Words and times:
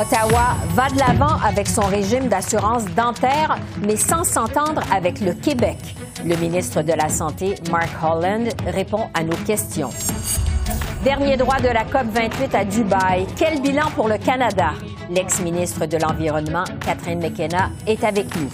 Ottawa 0.00 0.56
va 0.74 0.88
de 0.88 0.98
l'avant 0.98 1.36
avec 1.44 1.68
son 1.68 1.82
régime 1.82 2.28
d'assurance 2.28 2.86
dentaire, 2.96 3.58
mais 3.82 3.96
sans 3.96 4.24
s'entendre 4.24 4.82
avec 4.90 5.20
le 5.20 5.34
Québec. 5.34 5.76
Le 6.24 6.36
ministre 6.36 6.80
de 6.80 6.94
la 6.94 7.10
Santé, 7.10 7.56
Mark 7.70 7.90
Holland, 8.02 8.48
répond 8.66 9.10
à 9.12 9.22
nos 9.22 9.36
questions. 9.44 9.90
Dernier 11.04 11.36
droit 11.36 11.58
de 11.60 11.68
la 11.68 11.84
COP 11.84 12.06
28 12.14 12.54
à 12.54 12.64
Dubaï. 12.64 13.26
Quel 13.36 13.60
bilan 13.60 13.90
pour 13.94 14.08
le 14.08 14.16
Canada? 14.16 14.70
L'ex-ministre 15.10 15.84
de 15.84 15.98
l'Environnement, 15.98 16.64
Catherine 16.80 17.20
McKenna, 17.20 17.68
est 17.86 18.02
avec 18.02 18.34
nous. 18.36 18.48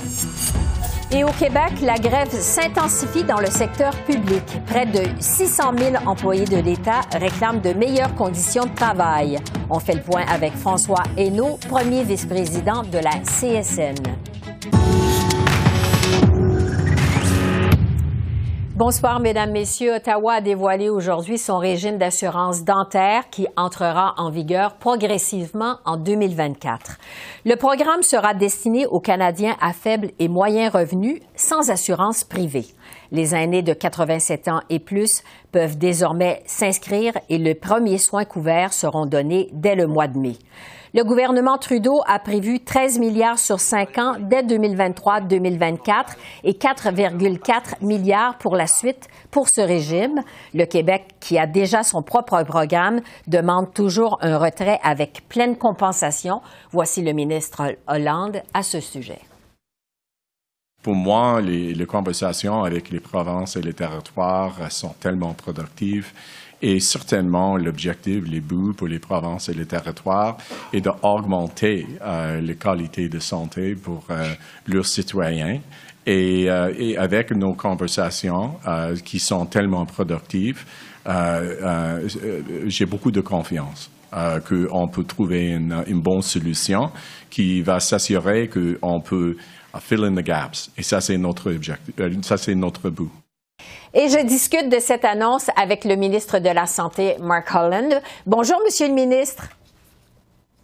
Et 1.12 1.22
au 1.22 1.30
Québec, 1.30 1.80
la 1.82 1.98
grève 1.98 2.30
s'intensifie 2.30 3.22
dans 3.22 3.38
le 3.38 3.46
secteur 3.46 3.94
public. 4.04 4.42
Près 4.66 4.86
de 4.86 5.02
600 5.20 5.72
000 5.78 5.96
employés 6.04 6.46
de 6.46 6.56
l'État 6.56 7.02
réclament 7.12 7.60
de 7.60 7.72
meilleures 7.72 8.14
conditions 8.16 8.64
de 8.64 8.74
travail. 8.74 9.38
On 9.70 9.78
fait 9.78 9.94
le 9.94 10.02
point 10.02 10.24
avec 10.28 10.54
François 10.54 11.04
Hainaut, 11.16 11.58
premier 11.68 12.02
vice-président 12.02 12.82
de 12.82 12.98
la 12.98 13.12
CSN. 13.22 13.94
Bonsoir, 18.76 19.20
Mesdames, 19.20 19.52
Messieurs. 19.52 19.94
Ottawa 19.94 20.34
a 20.34 20.40
dévoilé 20.42 20.90
aujourd'hui 20.90 21.38
son 21.38 21.56
régime 21.56 21.96
d'assurance 21.96 22.62
dentaire 22.62 23.30
qui 23.30 23.46
entrera 23.56 24.12
en 24.18 24.28
vigueur 24.28 24.74
progressivement 24.74 25.78
en 25.86 25.96
2024. 25.96 26.98
Le 27.46 27.56
programme 27.56 28.02
sera 28.02 28.34
destiné 28.34 28.84
aux 28.84 29.00
Canadiens 29.00 29.56
à 29.62 29.72
faible 29.72 30.10
et 30.18 30.28
moyen 30.28 30.68
revenus 30.68 31.22
sans 31.36 31.70
assurance 31.70 32.22
privée. 32.22 32.66
Les 33.12 33.34
aînés 33.34 33.62
de 33.62 33.72
87 33.72 34.48
ans 34.48 34.60
et 34.68 34.78
plus 34.78 35.22
peuvent 35.52 35.78
désormais 35.78 36.42
s'inscrire 36.44 37.14
et 37.30 37.38
les 37.38 37.54
premiers 37.54 37.96
soins 37.96 38.26
couverts 38.26 38.74
seront 38.74 39.06
donnés 39.06 39.48
dès 39.54 39.74
le 39.74 39.86
mois 39.86 40.06
de 40.06 40.18
mai. 40.18 40.36
Le 40.96 41.04
gouvernement 41.04 41.58
Trudeau 41.58 42.00
a 42.06 42.18
prévu 42.18 42.60
13 42.64 42.98
milliards 43.00 43.38
sur 43.38 43.60
5 43.60 43.98
ans 43.98 44.16
dès 44.18 44.40
2023-2024 44.44 46.16
et 46.42 46.52
4,4 46.52 47.84
milliards 47.84 48.38
pour 48.38 48.56
la 48.56 48.66
suite 48.66 49.06
pour 49.30 49.50
ce 49.50 49.60
régime. 49.60 50.22
Le 50.54 50.64
Québec, 50.64 51.16
qui 51.20 51.38
a 51.38 51.46
déjà 51.46 51.82
son 51.82 52.02
propre 52.02 52.42
programme, 52.44 53.02
demande 53.26 53.74
toujours 53.74 54.16
un 54.22 54.38
retrait 54.38 54.78
avec 54.82 55.28
pleine 55.28 55.58
compensation. 55.58 56.40
Voici 56.70 57.02
le 57.02 57.12
ministre 57.12 57.76
Hollande 57.86 58.40
à 58.54 58.62
ce 58.62 58.80
sujet. 58.80 59.20
Pour 60.82 60.94
moi, 60.94 61.42
les, 61.42 61.74
les 61.74 61.86
conversations 61.86 62.62
avec 62.62 62.88
les 62.88 63.00
provinces 63.00 63.56
et 63.56 63.60
les 63.60 63.74
territoires 63.74 64.72
sont 64.72 64.94
tellement 64.98 65.34
productives 65.34 66.14
et 66.62 66.80
certainement, 66.80 67.56
l'objectif, 67.56 68.24
les 68.26 68.40
buts 68.40 68.72
pour 68.76 68.88
les 68.88 68.98
provinces 68.98 69.48
et 69.48 69.54
les 69.54 69.66
territoires 69.66 70.38
est 70.72 70.80
d'augmenter 70.80 71.86
euh, 72.02 72.40
les 72.40 72.56
qualités 72.56 73.08
de 73.08 73.18
santé 73.18 73.74
pour 73.74 74.04
euh, 74.10 74.32
leurs 74.66 74.86
citoyens. 74.86 75.60
Et, 76.06 76.48
euh, 76.48 76.72
et, 76.78 76.96
avec 76.96 77.32
nos 77.32 77.54
conversations 77.54 78.54
qui 79.04 79.18
sont 79.18 79.44
tellement 79.46 79.84
productives, 79.84 80.64
j'ai 82.66 82.86
beaucoup 82.86 83.10
de 83.10 83.20
confiance. 83.20 83.90
qu'on 84.48 84.88
peut 84.88 85.04
trouver 85.04 85.48
une, 85.50 85.84
une, 85.88 86.00
bonne 86.00 86.22
solution 86.22 86.90
qui 87.28 87.60
va 87.60 87.80
s'assurer 87.80 88.48
qu'on 88.48 89.00
peut 89.00 89.36
fill 89.80 90.04
in 90.04 90.14
the 90.14 90.24
gaps. 90.24 90.70
Et 90.78 90.82
ça, 90.82 91.00
c'est 91.00 91.18
notre 91.18 91.52
objectif, 91.52 91.94
ça, 92.22 92.36
c'est 92.36 92.54
notre 92.54 92.88
but. 92.88 93.10
Et 93.94 94.08
je 94.08 94.24
discute 94.24 94.68
de 94.68 94.78
cette 94.78 95.04
annonce 95.04 95.50
avec 95.56 95.84
le 95.84 95.96
ministre 95.96 96.38
de 96.38 96.48
la 96.48 96.66
Santé, 96.66 97.16
Mark 97.20 97.48
Holland. 97.54 98.00
Bonjour, 98.26 98.60
Monsieur 98.64 98.88
le 98.88 98.94
ministre. 98.94 99.48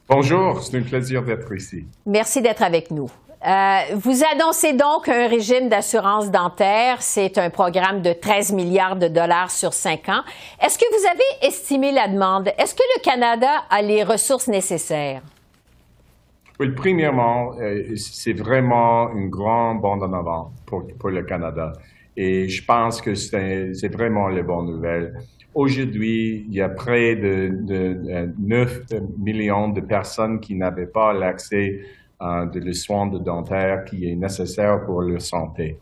Bonjour, 0.09 0.63
c'est 0.63 0.77
un 0.77 0.83
plaisir 0.83 1.23
d'être 1.23 1.55
ici. 1.55 1.87
Merci 2.05 2.43
d'être 2.43 2.63
avec 2.63 2.91
nous. 2.91 3.11
Euh, 3.45 3.79
vous 3.97 4.23
annoncez 4.25 4.73
donc 4.73 5.09
un 5.09 5.27
régime 5.27 5.69
d'assurance 5.69 6.31
dentaire. 6.31 7.03
C'est 7.03 7.39
un 7.39 7.51
programme 7.51 8.01
de 8.03 8.13
13 8.13 8.53
milliards 8.53 8.97
de 8.97 9.09
dollars 9.09 9.51
sur 9.51 9.73
cinq 9.73 10.09
ans. 10.09 10.23
Est-ce 10.63 10.79
que 10.79 10.85
vous 10.97 11.07
avez 11.07 11.49
estimé 11.49 11.91
la 11.91 12.07
demande? 12.07 12.49
Est-ce 12.59 12.75
que 12.75 12.83
le 12.97 13.03
Canada 13.03 13.65
a 13.69 13.83
les 13.83 14.05
ressources 14.05 14.47
nécessaires? 14.47 15.23
Oui, 16.61 16.71
premièrement, 16.71 17.55
euh, 17.61 17.97
c'est 17.97 18.35
vraiment 18.35 19.11
une 19.13 19.29
grande 19.29 19.81
bande 19.81 20.05
en 20.05 20.13
avant 20.13 20.53
pour, 20.67 20.87
pour 20.99 21.11
le 21.11 21.25
Canada. 21.25 21.73
Et 22.17 22.49
je 22.49 22.65
pense 22.65 23.01
que 23.01 23.15
c'est 23.15 23.93
vraiment 23.93 24.29
les 24.29 24.43
bonnes 24.43 24.67
nouvelles. 24.67 25.15
Aujourd'hui, 25.55 26.47
il 26.49 26.55
y 26.55 26.61
a 26.61 26.69
près 26.69 27.17
de, 27.17 27.51
de, 27.53 28.31
9 28.39 28.85
millions 29.19 29.69
de 29.69 29.81
personnes 29.81 30.41
qui 30.41 30.55
n'avaient 30.55 30.87
pas 30.87 31.13
l'accès 31.13 31.81
à 32.19 32.47
de 32.47 32.73
soins 32.73 33.07
de 33.09 33.19
dentaire 33.19 33.85
qui 33.85 34.09
est 34.09 34.15
nécessaire 34.15 34.85
pour 34.85 35.03
leur 35.03 35.21
santé. 35.21 35.79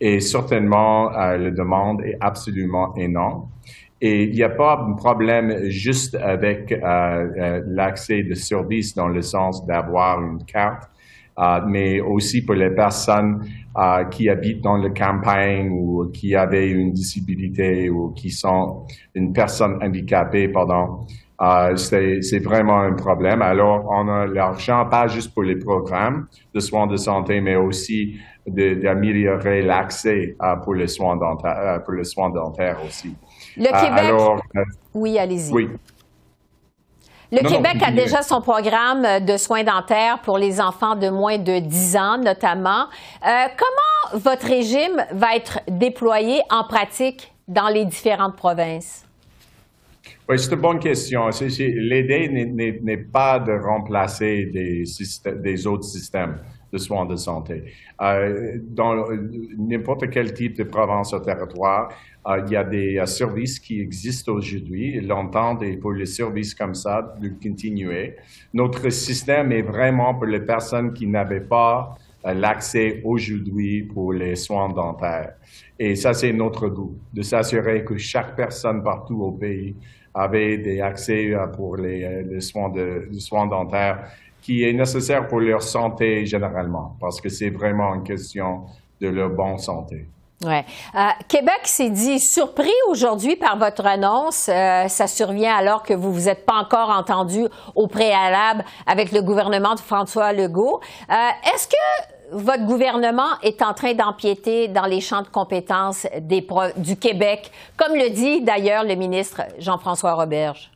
Et 0.00 0.20
certainement, 0.20 1.12
euh, 1.16 1.36
la 1.38 1.50
demande 1.50 2.02
est 2.02 2.16
absolument 2.20 2.94
énorme. 2.96 3.48
Et 4.00 4.24
il 4.24 4.32
n'y 4.32 4.42
a 4.42 4.50
pas 4.50 4.84
de 4.86 4.94
problème 4.96 5.70
juste 5.70 6.14
avec 6.14 6.70
euh, 6.70 6.76
euh, 6.82 7.62
l'accès 7.66 8.22
de 8.22 8.34
services 8.34 8.94
dans 8.94 9.08
le 9.08 9.22
sens 9.22 9.64
d'avoir 9.64 10.20
une 10.20 10.44
carte, 10.44 10.82
euh, 10.82 10.93
mais 11.66 12.00
aussi 12.00 12.44
pour 12.44 12.54
les 12.54 12.70
personnes 12.70 13.44
euh, 13.76 14.04
qui 14.04 14.28
habitent 14.28 14.62
dans 14.62 14.76
le 14.76 14.90
campagne 14.90 15.68
ou 15.70 16.06
qui 16.12 16.34
avaient 16.36 16.70
une 16.70 16.92
disabilité 16.92 17.90
ou 17.90 18.10
qui 18.10 18.30
sont 18.30 18.86
une 19.14 19.32
personne 19.32 19.82
handicapée, 19.82 20.48
pardon. 20.48 21.06
Euh, 21.40 21.74
c'est 21.76 22.38
vraiment 22.38 22.80
un 22.80 22.92
problème. 22.92 23.42
Alors, 23.42 23.86
on 23.90 24.08
a 24.08 24.26
l'argent 24.26 24.86
pas 24.86 25.08
juste 25.08 25.34
pour 25.34 25.42
les 25.42 25.56
programmes 25.56 26.26
de 26.54 26.60
soins 26.60 26.86
de 26.86 26.96
santé, 26.96 27.40
mais 27.40 27.56
aussi 27.56 28.16
d'améliorer 28.46 29.62
l'accès 29.62 30.36
euh, 30.40 30.56
pour 30.56 30.74
les 30.74 30.86
soins 30.86 31.16
dentaires, 31.16 31.58
euh, 31.58 31.78
pour 31.80 31.94
les 31.94 32.04
soins 32.04 32.30
dentaires 32.30 32.78
aussi. 32.86 33.14
Le 33.56 33.64
Québec. 33.64 34.04
Alors, 34.04 34.40
oui, 34.94 35.18
allez-y. 35.18 35.52
Oui. 35.52 35.68
Le 37.34 37.48
Québec 37.48 37.82
a 37.84 37.90
déjà 37.90 38.22
son 38.22 38.40
programme 38.40 39.24
de 39.24 39.36
soins 39.36 39.64
dentaires 39.64 40.20
pour 40.22 40.38
les 40.38 40.60
enfants 40.60 40.94
de 40.94 41.08
moins 41.08 41.36
de 41.36 41.58
10 41.58 41.96
ans, 41.96 42.18
notamment. 42.18 42.84
Euh, 43.26 43.46
comment 43.56 44.20
votre 44.20 44.46
régime 44.46 45.04
va 45.10 45.34
être 45.34 45.58
déployé 45.68 46.42
en 46.48 46.62
pratique 46.62 47.32
dans 47.48 47.68
les 47.68 47.86
différentes 47.86 48.36
provinces? 48.36 49.04
Oui, 50.28 50.38
c'est 50.38 50.52
une 50.52 50.60
bonne 50.60 50.78
question. 50.78 51.28
L'idée 51.28 52.28
n'est 52.28 52.96
pas 52.98 53.40
de 53.40 53.52
remplacer 53.52 54.46
des, 54.46 54.84
des 55.42 55.66
autres 55.66 55.84
systèmes 55.84 56.38
de 56.72 56.78
soins 56.78 57.06
de 57.06 57.16
santé. 57.16 57.64
Euh, 58.00 58.58
dans 58.60 59.06
n'importe 59.58 60.10
quel 60.10 60.32
type 60.34 60.56
de 60.56 60.64
province 60.64 61.12
ou 61.12 61.20
territoire, 61.20 61.88
euh, 61.88 62.13
il 62.26 62.52
y 62.52 62.56
a 62.56 62.64
des 62.64 62.98
euh, 62.98 63.06
services 63.06 63.58
qui 63.58 63.80
existent 63.80 64.32
aujourd'hui. 64.32 65.00
Longtemps, 65.00 65.58
et 65.60 65.76
pour 65.76 65.92
les 65.92 66.06
services 66.06 66.54
comme 66.54 66.74
ça, 66.74 67.14
de 67.20 67.28
continuer. 67.42 68.16
Notre 68.52 68.88
système 68.90 69.52
est 69.52 69.62
vraiment 69.62 70.14
pour 70.14 70.26
les 70.26 70.40
personnes 70.40 70.92
qui 70.92 71.06
n'avaient 71.06 71.40
pas 71.40 71.94
l'accès 72.24 73.02
aujourd'hui 73.04 73.82
pour 73.82 74.14
les 74.14 74.34
soins 74.34 74.70
dentaires. 74.70 75.34
Et 75.78 75.94
ça, 75.94 76.14
c'est 76.14 76.32
notre 76.32 76.68
goût, 76.68 76.96
de 77.12 77.20
s'assurer 77.20 77.84
que 77.84 77.98
chaque 77.98 78.34
personne 78.34 78.82
partout 78.82 79.20
au 79.22 79.32
pays 79.32 79.76
avait 80.14 80.56
des 80.56 80.80
accès 80.80 81.34
pour 81.54 81.76
les, 81.76 82.22
les 82.22 82.40
soins, 82.40 82.70
de, 82.70 83.08
les 83.10 83.20
soins 83.20 83.46
dentaires 83.46 84.10
qui 84.40 84.62
est 84.62 84.72
nécessaire 84.72 85.26
pour 85.26 85.40
leur 85.40 85.62
santé 85.62 86.24
généralement, 86.24 86.96
parce 87.00 87.20
que 87.20 87.28
c'est 87.28 87.50
vraiment 87.50 87.94
une 87.94 88.04
question 88.04 88.62
de 89.00 89.08
leur 89.08 89.30
bonne 89.30 89.58
santé. 89.58 90.06
Ouais. 90.44 90.64
Euh, 90.94 90.98
Québec 91.26 91.60
s'est 91.64 91.90
dit 91.90 92.20
surpris 92.20 92.68
aujourd'hui 92.88 93.36
par 93.36 93.56
votre 93.56 93.86
annonce. 93.86 94.48
Euh, 94.48 94.88
ça 94.88 95.06
survient 95.06 95.54
alors 95.54 95.82
que 95.82 95.94
vous 95.94 96.12
vous 96.12 96.28
êtes 96.28 96.44
pas 96.44 96.54
encore 96.54 96.90
entendu 96.90 97.46
au 97.74 97.86
préalable 97.86 98.64
avec 98.86 99.10
le 99.12 99.22
gouvernement 99.22 99.74
de 99.74 99.80
François 99.80 100.32
Legault. 100.32 100.80
Euh, 101.10 101.14
Est-ce 101.54 101.68
que 101.68 101.74
votre 102.32 102.64
gouvernement 102.66 103.38
est 103.42 103.62
en 103.62 103.72
train 103.72 103.94
d'empiéter 103.94 104.68
dans 104.68 104.86
les 104.86 105.00
champs 105.00 105.22
de 105.22 105.28
compétences 105.28 106.06
du 106.76 106.96
Québec, 106.96 107.50
comme 107.76 107.94
le 107.94 108.10
dit 108.10 108.42
d'ailleurs 108.42 108.84
le 108.84 108.94
ministre 108.96 109.42
Jean-François 109.58 110.14
Roberge? 110.14 110.70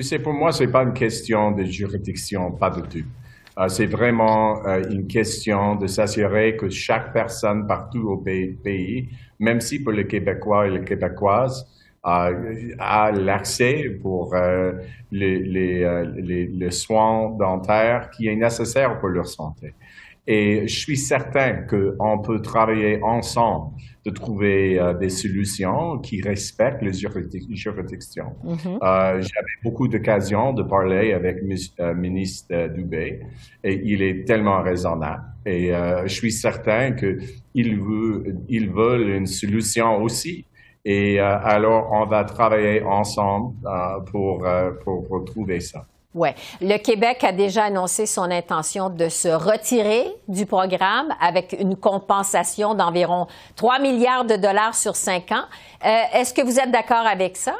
C'est 0.00 0.18
pour 0.18 0.32
moi, 0.32 0.52
c'est 0.52 0.66
pas 0.66 0.82
une 0.82 0.94
question 0.94 1.52
de 1.52 1.64
juridiction, 1.64 2.52
pas 2.52 2.70
du 2.70 2.82
tout. 2.82 3.06
C'est 3.66 3.86
vraiment 3.86 4.62
une 4.90 5.08
question 5.08 5.74
de 5.74 5.88
s'assurer 5.88 6.56
que 6.56 6.68
chaque 6.70 7.12
personne 7.12 7.66
partout 7.66 8.08
au 8.08 8.16
pays, 8.18 9.08
même 9.40 9.60
si 9.60 9.82
pour 9.82 9.92
les 9.92 10.06
Québécois 10.06 10.68
et 10.68 10.70
les 10.70 10.84
Québécoises, 10.84 11.66
a 12.04 13.10
l'accès 13.12 13.98
pour 14.00 14.34
les, 15.10 16.70
soins 16.70 17.36
dentaires 17.38 18.10
qui 18.10 18.28
est 18.28 18.36
nécessaire 18.36 18.98
pour 19.00 19.08
leur 19.08 19.26
santé. 19.26 19.74
Et 20.30 20.68
je 20.68 20.78
suis 20.78 20.98
certain 20.98 21.62
qu'on 21.62 22.18
peut 22.18 22.42
travailler 22.42 23.02
ensemble 23.02 23.72
de 24.04 24.10
trouver 24.10 24.78
euh, 24.78 24.92
des 24.92 25.08
solutions 25.08 25.98
qui 26.00 26.20
respectent 26.20 26.82
les 26.82 26.92
juridictions. 26.92 28.32
Mm-hmm. 28.44 28.78
euh, 28.82 29.22
J'avais 29.22 29.56
beaucoup 29.64 29.88
d'occasions 29.88 30.52
de 30.52 30.62
parler 30.62 31.14
avec 31.14 31.38
le 31.40 31.56
euh, 31.80 31.94
ministre 31.94 32.68
Dubé 32.74 33.20
et 33.64 33.80
il 33.82 34.02
est 34.02 34.26
tellement 34.26 34.62
raisonnable. 34.62 35.24
Et 35.46 35.72
je 36.04 36.12
suis 36.12 36.30
certain 36.30 36.92
qu'ils 36.92 37.80
veut, 37.80 38.36
ils 38.50 38.70
veulent 38.70 39.08
une 39.08 39.26
solution 39.26 40.02
aussi. 40.02 40.44
Et 40.84 41.18
alors, 41.20 41.88
on 41.90 42.04
va 42.04 42.24
travailler 42.24 42.82
ensemble 42.82 43.54
pour, 44.10 44.46
pour, 44.84 45.08
pour 45.08 45.24
trouver 45.24 45.60
ça. 45.60 45.86
Le 46.60 46.76
Québec 46.78 47.24
a 47.24 47.32
déjà 47.32 47.64
annoncé 47.64 48.06
son 48.06 48.30
intention 48.30 48.90
de 48.90 49.08
se 49.08 49.28
retirer 49.28 50.06
du 50.28 50.46
programme 50.46 51.14
avec 51.20 51.56
une 51.58 51.76
compensation 51.76 52.74
d'environ 52.74 53.26
3 53.56 53.78
milliards 53.80 54.24
de 54.24 54.36
dollars 54.36 54.74
sur 54.74 54.96
cinq 54.96 55.32
ans. 55.32 55.44
Euh, 55.84 55.88
est-ce 56.14 56.34
que 56.34 56.42
vous 56.42 56.58
êtes 56.58 56.70
d'accord 56.70 57.06
avec 57.06 57.36
ça? 57.36 57.54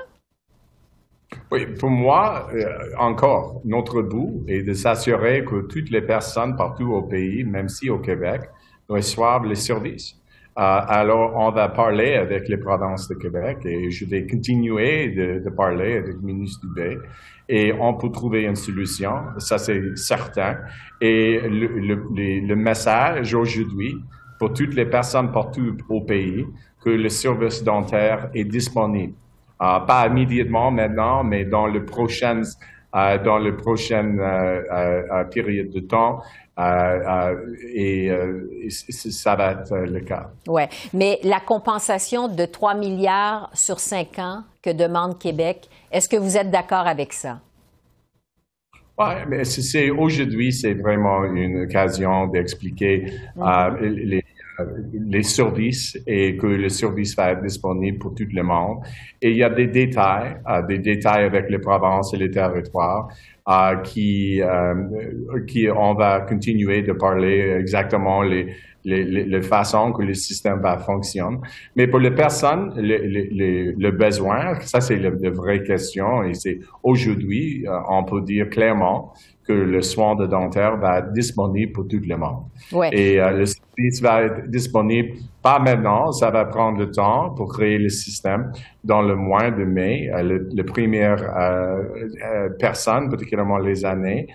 Oui, 1.51 1.67
pour 1.67 1.91
moi, 1.91 2.49
euh, 2.55 2.65
encore, 2.99 3.61
notre 3.65 4.03
but 4.03 4.45
est 4.49 4.63
de 4.63 4.73
s'assurer 4.73 5.45
que 5.45 5.67
toutes 5.67 5.91
les 5.91 6.03
personnes 6.03 6.57
partout 6.57 6.93
au 6.93 7.03
pays, 7.03 7.45
même 7.45 7.69
si 7.69 7.91
au 7.91 7.99
Québec, 7.99 8.43
reçoivent 8.89 9.45
les 9.45 9.55
services. 9.55 10.18
Euh, 10.59 10.81
alors, 10.89 11.37
on 11.37 11.53
va 11.53 11.69
parler 11.69 12.15
avec 12.15 12.49
les 12.49 12.57
provinces 12.57 13.07
de 13.07 13.15
Québec 13.15 13.59
et 13.65 13.93
je 13.93 14.05
vais 14.05 14.27
continuer 14.27 15.09
de, 15.09 15.49
parler 15.51 15.99
avec 15.99 16.15
le 16.15 16.21
ministre 16.21 16.67
Dubé 16.67 16.99
et 17.49 17.73
on 17.79 17.95
peut 17.95 18.11
trouver 18.11 18.43
une 18.43 18.57
solution, 18.57 19.13
ça 19.39 19.57
c'est 19.59 19.97
certain. 19.97 20.57
Et 21.01 21.41
le, 21.45 22.55
message 22.57 23.35
aujourd'hui 23.37 24.03
pour 24.41 24.53
toutes 24.53 24.75
les 24.75 24.87
personnes 24.87 25.31
partout 25.31 25.77
au 25.89 26.01
pays 26.01 26.45
que 26.85 26.91
le 26.91 27.09
service 27.09 27.63
dentaire 27.63 28.29
est 28.35 28.45
disponible. 28.45 29.15
Euh, 29.63 29.79
pas 29.81 30.09
immédiatement 30.09 30.73
maintenant, 30.73 31.23
mais 31.23 31.45
dans 31.45 31.69
le 31.69 31.85
prochain, 31.85 32.43
euh, 32.97 33.19
dans 33.23 33.39
le 33.39 33.57
prochain 33.57 34.17
période 35.31 35.71
de 35.71 35.81
temps. 35.81 36.21
Et 36.59 38.11
ça 38.69 39.37
va 39.37 39.53
être 39.53 39.77
le 39.77 40.01
cas. 40.01 40.31
Oui, 40.49 40.63
mais 40.93 41.19
la 41.23 41.41
compensation 41.41 42.29
de 42.29 42.45
3 42.45 42.75
milliards 42.75 43.51
sur 43.55 43.79
5 43.79 44.19
ans 44.19 44.45
que 44.63 44.71
demande 44.71 45.19
Québec, 45.19 45.69
est-ce 45.93 46.09
que 46.09 46.17
vous 46.17 46.37
êtes 46.37 46.51
d'accord 46.51 46.87
avec 46.87 47.13
ça? 47.13 47.41
Oui, 48.99 49.15
mais 49.29 49.45
c'est 49.45 49.91
aujourd'hui, 49.91 50.53
c'est 50.53 50.75
vraiment 50.75 51.25
une 51.25 51.63
occasion 51.63 52.27
d'expliquer 52.27 53.07
euh, 53.37 53.41
mm-hmm. 53.41 53.79
les, 53.81 54.25
euh, 54.61 54.65
les 54.93 55.23
services 55.23 55.97
et 56.05 56.37
que 56.37 56.49
le 56.49 56.69
service 56.69 57.15
va 57.15 57.31
être 57.31 57.43
disponible 57.43 57.99
pour 57.99 58.15
tout 58.17 58.27
le 58.29 58.43
monde. 58.43 58.79
Et 59.23 59.31
il 59.31 59.37
y 59.37 59.45
a 59.45 59.51
des 59.51 59.69
détails, 59.69 60.37
euh, 60.49 60.63
des 60.63 60.79
détails 60.79 61.25
avec 61.25 61.49
les 61.49 61.61
provinces 61.61 62.13
et 62.13 62.17
les 62.17 62.31
territoires 62.31 63.07
euh, 63.09 63.38
qui, 63.85 64.41
qui 65.47 65.69
on 65.71 65.95
va 65.95 66.21
continuer 66.21 66.83
de 66.83 66.93
parler 66.93 67.57
exactement 67.59 68.23
les, 68.23 68.55
les, 68.85 69.05
les, 69.05 69.43
façons 69.43 69.93
que 69.93 70.03
le 70.03 70.15
système 70.15 70.61
va 70.61 70.79
fonctionner. 70.79 71.39
Mais 71.75 71.87
pour 71.87 71.99
les 71.99 72.11
personnes, 72.11 72.75
le, 72.77 73.73
le 73.77 73.91
besoin, 73.91 74.61
ça 74.61 74.81
c'est 74.81 74.99
la, 74.99 75.11
vraie 75.31 75.63
question 75.63 76.25
et 76.25 76.35
c'est 76.35 76.61
aujourd'hui, 76.83 77.65
on 77.89 78.05
peut 78.05 78.23
dire 78.23 78.51
clairement 78.51 79.13
que 79.47 79.53
le 79.55 79.81
soin 79.81 80.15
de 80.15 80.27
dentaire 80.27 80.77
va 80.77 80.99
être 80.99 81.13
disponible 81.13 81.73
pour 81.73 81.89
tout 81.89 82.01
le 82.07 82.17
monde. 82.17 82.45
Ouais. 82.73 82.91
Et 82.93 83.17
le 83.17 83.47
service 83.47 84.03
va 84.03 84.25
être 84.25 84.51
disponible 84.51 85.17
pas 85.43 85.59
maintenant, 85.61 86.11
ça 86.11 86.31
va 86.31 86.45
prendre 86.45 86.79
le 86.79 86.91
temps 86.91 87.31
pour 87.31 87.53
créer 87.53 87.79
le 87.79 87.89
système. 87.89 88.53
Dans 88.83 89.03
le 89.03 89.15
mois 89.15 89.51
de 89.51 89.65
mai, 89.65 90.11
euh, 90.13 90.23
le, 90.23 90.49
le 90.53 90.65
première 90.65 91.23
euh, 91.23 91.83
euh, 92.25 92.49
personne, 92.59 93.09
particulièrement 93.09 93.59
les 93.59 93.85
années, 93.85 94.27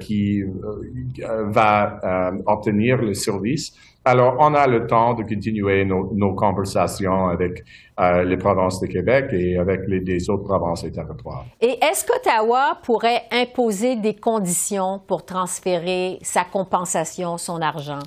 qui 0.00 0.44
va 1.48 2.30
obtenir 2.46 2.98
le 3.02 3.12
service. 3.12 3.76
Alors, 4.04 4.36
on 4.38 4.54
a 4.54 4.68
le 4.68 4.86
temps 4.86 5.14
de 5.14 5.24
continuer 5.24 5.84
nos, 5.84 6.12
nos 6.14 6.32
conversations 6.34 7.26
avec 7.26 7.64
les 7.98 8.36
provinces 8.36 8.78
de 8.78 8.86
Québec 8.86 9.30
et 9.32 9.58
avec 9.58 9.80
les, 9.88 9.98
les 9.98 10.30
autres 10.30 10.44
provinces 10.44 10.84
et 10.84 10.92
territoires. 10.92 11.44
Et 11.60 11.76
est-ce 11.84 12.06
qu'Ottawa 12.06 12.78
pourrait 12.84 13.22
imposer 13.32 13.96
des 13.96 14.14
conditions 14.14 15.00
pour 15.04 15.26
transférer 15.26 16.18
sa 16.22 16.44
compensation, 16.44 17.36
son 17.36 17.60
argent 17.60 18.04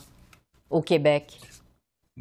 au 0.70 0.82
Québec? 0.82 1.38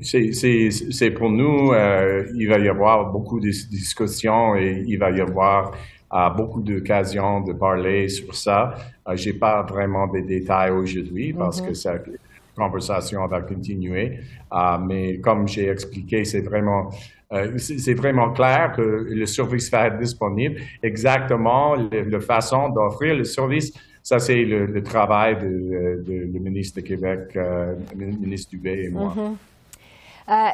C'est 0.03 1.11
pour 1.11 1.31
nous, 1.31 1.73
euh, 1.73 2.25
il 2.35 2.49
va 2.49 2.59
y 2.59 2.69
avoir 2.69 3.11
beaucoup 3.11 3.41
de 3.41 3.49
discussions 3.49 4.57
et 4.57 4.85
il 4.87 4.99
va 4.99 5.11
y 5.11 5.21
avoir 5.21 5.73
euh, 6.13 6.31
beaucoup 6.31 6.63
d'occasions 6.63 7.41
de 7.41 7.53
parler 7.53 8.09
sur 8.09 8.35
ça. 8.35 8.75
Euh, 9.09 9.17
J'ai 9.17 9.33
pas 9.33 9.63
vraiment 9.63 10.07
des 10.07 10.23
détails 10.23 10.71
aujourd'hui 10.71 11.33
parce 11.33 11.61
que 11.61 11.71
mm-hmm. 11.71 12.03
que 12.03 12.11
la 12.11 12.19
conversation 12.57 13.27
va 13.27 13.41
continuer. 13.43 14.21
Euh, 14.53 14.79
mais 14.79 15.19
comme 15.19 15.47
j'ai 15.49 15.69
expliqué, 15.69 16.25
c'est 16.25 16.43
vraiment 16.43 16.91
euh, 17.33 17.59
c'est 17.59 17.95
vraiment 17.95 18.31
clair 18.31 18.73
que 18.75 18.81
le 18.83 19.27
service 19.27 19.71
va 19.71 19.89
être 19.89 19.99
disponible. 19.99 20.61
Exactement, 20.83 21.75
la 21.75 22.21
façon 22.21 22.71
d'offrir 22.71 23.15
le 23.15 23.25
service, 23.25 23.73
ça 24.03 24.19
c'est 24.19 24.45
le, 24.45 24.83
travail 24.83 25.37
de, 25.37 26.03
de, 26.07 26.25
de, 26.33 26.39
ministre 26.39 26.81
de 26.81 26.87
Québec, 26.87 27.21
euh, 27.37 27.75
le 27.99 28.07
ministre 28.07 28.51
Dubé 28.51 28.85
et 28.85 28.89
moi. 28.89 29.15
Euh, 29.19 29.31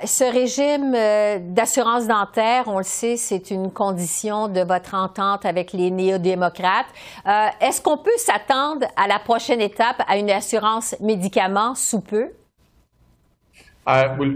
ce 0.04 0.24
régime 0.32 0.94
euh, 0.94 1.38
d'assurance 1.40 2.06
dentaire, 2.06 2.64
on 2.68 2.78
le 2.78 2.84
sait, 2.84 3.16
c'est 3.16 3.50
une 3.50 3.72
condition 3.72 4.46
de 4.46 4.60
votre 4.60 4.94
entente 4.94 5.44
avec 5.44 5.72
les 5.72 5.90
néo-démocrates. 5.90 6.86
Euh, 7.26 7.46
est-ce 7.60 7.82
qu'on 7.82 7.98
peut 7.98 8.10
s'attendre 8.16 8.86
à 8.96 9.08
la 9.08 9.18
prochaine 9.18 9.60
étape 9.60 10.00
à 10.06 10.16
une 10.16 10.30
assurance 10.30 10.94
médicaments 11.00 11.74
sous 11.74 12.00
peu? 12.00 12.28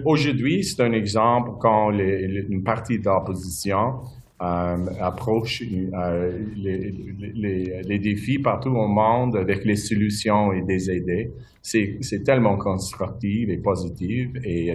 Aujourd'hui, 0.04 0.64
c'est 0.64 0.82
un 0.82 0.92
exemple 0.92 1.52
quand 1.60 1.90
une 1.90 2.62
partie 2.64 2.98
de 2.98 3.04
l'opposition 3.04 3.78
euh, 3.78 4.17
approche 4.40 5.62
euh, 5.62 6.38
les, 6.54 6.94
les, 7.34 7.82
les, 7.82 7.98
défis 7.98 8.38
partout 8.38 8.70
au 8.70 8.86
monde 8.86 9.36
avec 9.36 9.64
les 9.64 9.74
solutions 9.74 10.52
et 10.52 10.62
des 10.62 10.90
idées. 10.90 11.32
C'est 11.60 12.22
tellement 12.24 12.56
constructif 12.56 13.48
et 13.48 13.56
positif 13.58 14.28
et 14.44 14.72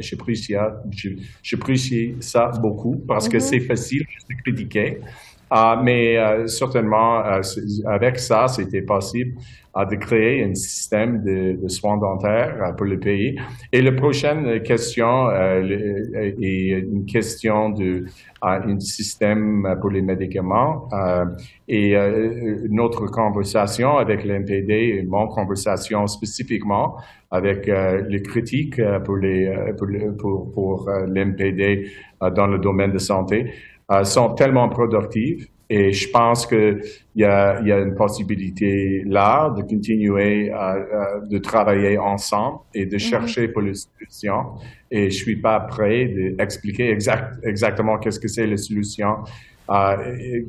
j'apprécie 1.41 2.15
ça 2.19 2.51
beaucoup 2.61 2.97
parce 3.07 3.29
que 3.29 3.37
mm-hmm. 3.37 3.39
c'est 3.39 3.59
facile 3.61 4.05
de 4.29 4.35
critiquer. 4.43 4.97
Uh, 5.53 5.77
mais 5.83 6.17
euh, 6.17 6.47
certainement, 6.47 7.23
euh, 7.23 7.41
avec 7.85 8.17
ça, 8.17 8.47
c'était 8.47 8.81
possible 8.81 9.37
uh, 9.77 9.85
de 9.85 9.95
créer 9.97 10.43
un 10.43 10.55
système 10.55 11.23
de, 11.23 11.67
soins 11.67 11.97
dentaires 11.97 12.73
pour 12.75 12.87
le 12.87 12.99
pays. 12.99 13.39
Et 13.71 13.83
la 13.83 13.91
prochaine 13.91 14.63
question 14.63 15.29
est 15.29 16.79
une 16.79 17.05
question 17.05 17.69
de 17.69 18.05
un 18.41 18.79
système 18.79 19.77
pour 19.79 19.91
les 19.91 20.01
médicaments. 20.01 20.89
et 21.67 21.95
notre 22.69 23.05
conversation 23.07 23.97
avec 23.97 24.25
l'MPD, 24.25 25.05
mon 25.07 25.27
conversation 25.27 26.07
spécifiquement 26.07 26.97
avec 27.31 27.67
les 28.09 28.21
critiques 28.21 28.81
pour 29.05 29.17
l'MPD 31.07 31.89
dans 32.35 32.47
le 32.47 32.57
domaine 32.59 32.91
de 32.91 32.99
santé. 32.99 33.53
Euh, 33.93 34.03
sont 34.05 34.33
tellement 34.33 34.69
productives. 34.69 35.47
Et 35.69 35.91
je 35.91 36.09
pense 36.09 36.45
qu'il 36.45 36.81
y 37.15 37.23
a, 37.23 37.59
y 37.61 37.71
a 37.71 37.79
une 37.79 37.95
possibilité 37.95 39.03
là 39.05 39.49
de 39.49 39.61
continuer 39.61 40.51
euh, 40.51 40.55
euh, 40.55 41.19
de 41.29 41.37
travailler 41.39 41.97
ensemble 41.97 42.59
et 42.73 42.85
de 42.85 42.95
mhm. 42.95 42.99
chercher 42.99 43.47
pour 43.47 43.61
les 43.61 43.73
solutions. 43.75 44.43
Et 44.91 45.09
je 45.09 45.15
suis 45.15 45.37
pas 45.37 45.59
prêt 45.61 46.05
d'expliquer 46.37 46.89
exact, 46.89 47.35
exactement 47.43 47.97
qu'est-ce 47.97 48.19
que 48.19 48.27
c'est 48.27 48.45
les 48.45 48.57
solutions, 48.57 49.23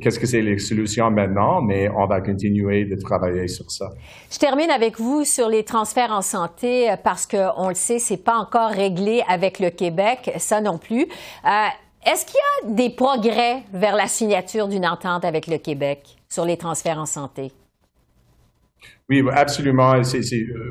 qu'est-ce 0.01 0.19
que 0.19 0.27
c'est 0.27 0.41
les 0.41 0.59
solutions 0.59 1.09
maintenant, 1.09 1.61
mais 1.61 1.89
on 1.89 2.05
va 2.05 2.21
continuer 2.21 2.85
de 2.85 2.95
travailler 2.95 3.47
sur 3.47 3.71
ça. 3.71 3.89
Je 4.29 4.37
termine 4.37 4.69
avec 4.69 4.99
vous 4.99 5.23
sur 5.23 5.49
les 5.49 5.63
transferts 5.63 6.11
en 6.11 6.21
santé 6.21 6.93
parce 7.03 7.25
qu'on 7.25 7.69
le 7.69 7.75
sait, 7.75 7.97
c'est 7.97 8.23
pas 8.23 8.37
encore 8.37 8.69
réglé 8.69 9.23
avec 9.27 9.59
le 9.59 9.71
Québec, 9.71 10.31
ça 10.37 10.61
non 10.61 10.77
plus. 10.77 11.07
Est-ce 12.05 12.25
qu'il 12.25 12.35
y 12.35 12.69
a 12.69 12.73
des 12.73 12.95
progrès 12.95 13.63
vers 13.73 13.95
la 13.95 14.07
signature 14.07 14.67
d'une 14.67 14.85
entente 14.85 15.25
avec 15.25 15.47
le 15.47 15.57
Québec 15.57 16.17
sur 16.29 16.45
les 16.45 16.57
transferts 16.57 16.99
en 16.99 17.05
santé? 17.05 17.51
Oui, 19.09 19.23
absolument. 19.31 19.93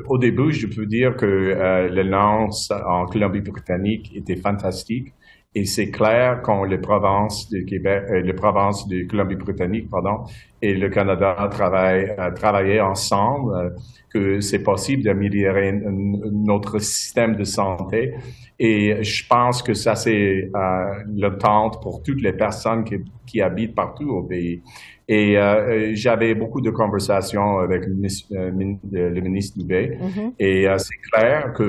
au 0.07 0.17
début, 0.17 0.51
je 0.51 0.67
peux 0.67 0.85
dire 0.85 1.15
que 1.17 1.25
le 1.25 2.03
lance 2.03 2.71
en 2.71 3.05
Colombie-Britannique 3.05 4.11
était 4.15 4.37
fantastique. 4.37 5.13
Et 5.55 5.63
c'est 5.63 5.89
clair 5.89 6.41
quand 6.43 6.65
les 6.65 6.77
provinces 6.77 7.49
de 7.49 7.61
Québec, 7.61 8.03
euh, 8.09 8.21
de 8.23 9.07
Colombie-Britannique, 9.07 9.89
pardon, 9.89 10.25
et 10.65 10.73
le 10.73 10.89
Canada 10.89 11.47
travaillent, 11.51 12.11
euh, 12.17 12.31
travaillé 12.31 12.81
ensemble, 12.81 13.53
euh, 13.53 13.69
que 14.11 14.39
c'est 14.39 14.63
possible 14.63 15.03
d'améliorer 15.03 15.71
notre 15.71 16.79
système 16.79 17.35
de 17.35 17.43
santé. 17.43 18.13
Et 18.57 19.03
je 19.03 19.27
pense 19.27 19.61
que 19.61 19.73
ça, 19.73 19.95
c'est 19.95 20.49
euh, 20.55 20.85
l'attente 21.13 21.81
pour 21.81 22.01
toutes 22.01 22.21
les 22.21 22.31
personnes 22.31 22.85
qui, 22.85 22.95
qui, 23.25 23.41
habitent 23.41 23.75
partout 23.75 24.09
au 24.09 24.23
pays. 24.23 24.61
Et 25.07 25.37
euh, 25.37 25.91
j'avais 25.93 26.33
beaucoup 26.33 26.61
de 26.61 26.71
conversations 26.71 27.59
avec 27.59 27.85
le 27.85 27.93
ministre, 27.93 28.33
le 28.33 29.21
ministre 29.21 29.59
Dubé. 29.59 29.99
Mm-hmm. 30.01 30.33
Et 30.39 30.67
c'est 30.77 30.97
clair 31.11 31.53
que 31.53 31.67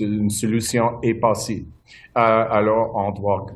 une 0.00 0.30
solution 0.30 1.00
est 1.02 1.14
possible. 1.14 1.68
Euh, 2.16 2.46
alors, 2.50 2.94
on 2.94 3.10
doit 3.10 3.46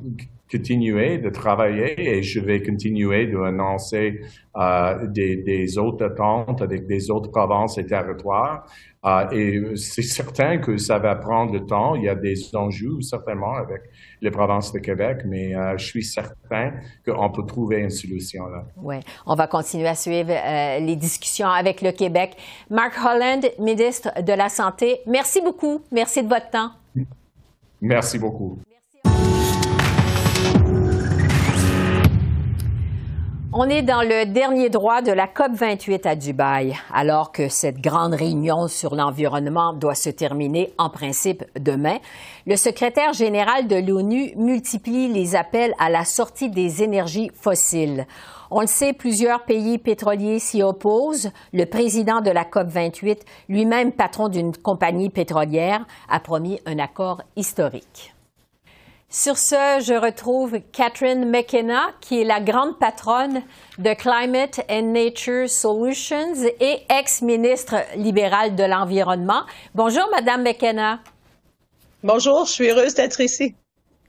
continuer 0.51 1.19
de 1.19 1.31
travailler 1.31 2.19
et 2.19 2.23
je 2.23 2.41
vais 2.41 2.63
continuer 2.63 3.27
d'annoncer 3.27 4.21
euh, 4.57 5.07
des, 5.07 5.37
des, 5.37 5.79
autres 5.79 6.07
attentes 6.07 6.63
avec 6.63 6.87
des 6.87 7.11
autres 7.11 7.31
provinces 7.31 7.79
et 7.79 7.87
territoires. 7.87 8.65
Euh, 9.05 9.31
et 9.31 9.77
c'est 9.77 10.03
certain 10.03 10.59
que 10.59 10.77
ça 10.77 10.99
va 10.99 11.15
prendre 11.15 11.53
le 11.53 11.65
temps. 11.65 11.95
Il 11.95 12.05
y 12.05 12.09
a 12.09 12.17
des 12.17 12.55
enjeux 12.57 13.01
certainement 13.01 13.55
avec 13.55 13.83
les 14.21 14.31
provinces 14.31 14.73
de 14.73 14.81
Québec, 14.81 15.19
mais 15.25 15.55
euh, 15.55 15.79
je 15.79 15.85
suis 15.85 16.05
certain 16.05 16.73
qu'on 17.07 17.31
peut 17.31 17.47
trouver 17.47 17.79
une 17.79 17.91
solution 17.91 18.47
là. 18.49 18.65
Oui, 18.77 18.97
on 19.27 19.37
va 19.37 19.47
continuer 19.47 19.87
à 19.87 19.95
suivre 19.95 20.33
euh, 20.33 20.81
les 20.81 20.97
discussions 20.97 21.49
avec 21.49 21.81
le 21.81 21.93
Québec. 21.93 22.37
Mark 22.71 22.95
Holland, 22.99 23.47
ministre 23.61 24.11
de 24.21 24.33
la 24.33 24.49
Santé, 24.49 25.01
merci 25.07 25.41
beaucoup. 25.41 25.83
Merci 25.93 26.25
de 26.25 26.29
votre 26.29 26.51
temps. 26.51 26.71
Merci 27.81 28.19
beaucoup. 28.19 28.59
On 33.61 33.69
est 33.69 33.83
dans 33.83 34.03
le 34.03 34.25
dernier 34.25 34.71
droit 34.71 35.03
de 35.03 35.11
la 35.11 35.27
COP 35.27 35.51
28 35.51 36.07
à 36.07 36.15
Dubaï, 36.15 36.77
alors 36.95 37.33
que 37.33 37.49
cette 37.49 37.81
grande 37.81 38.15
réunion 38.15 38.69
sur 38.69 38.95
l'environnement 38.95 39.73
doit 39.73 39.97
se 39.97 40.11
terminer 40.11 40.73
en 40.79 40.91
principe 40.91 41.43
demain. 41.59 41.99
Le 42.47 42.55
secrétaire 42.55 43.15
général 43.15 43.67
de 43.67 43.75
l'ONU 43.75 44.33
multiplie 44.37 45.09
les 45.09 45.35
appels 45.35 45.75
à 45.81 45.91
la 45.91 46.05
sortie 46.05 46.51
des 46.51 46.85
énergies 46.85 47.33
fossiles. 47.35 48.07
On 48.53 48.61
le 48.61 48.69
sait, 48.69 48.93
plusieurs 48.93 49.45
pays 49.45 49.79
pétroliers 49.79 50.39
s'y 50.39 50.63
opposent. 50.63 51.33
Le 51.53 51.65
président 51.65 52.21
de 52.21 52.31
la 52.31 52.45
COP 52.45 52.69
28, 52.69 53.25
lui-même 53.49 53.91
patron 53.91 54.29
d'une 54.29 54.57
compagnie 54.57 55.11
pétrolière, 55.11 55.85
a 56.09 56.21
promis 56.21 56.61
un 56.65 56.79
accord 56.79 57.23
historique. 57.35 58.15
Sur 59.11 59.39
ce, 59.39 59.81
je 59.81 59.95
retrouve 59.95 60.61
Catherine 60.71 61.31
McKenna, 61.31 61.93
qui 62.03 62.21
est 62.21 62.25
la 62.25 62.41
grande 62.41 62.79
patronne 62.79 63.41
de 63.79 63.95
Climate 63.95 64.61
and 64.69 64.93
Nature 64.93 65.49
Solutions 65.49 66.35
et 66.61 66.83
ex-ministre 66.91 67.77
libérale 67.97 68.55
de 68.55 68.65
l'Environnement. 68.65 69.45
Bonjour, 69.75 70.07
Madame 70.11 70.43
McKenna. 70.43 71.01
Bonjour, 72.05 72.45
je 72.45 72.53
suis 72.53 72.69
heureuse 72.69 72.95
d'être 72.95 73.23
ici. 73.23 73.55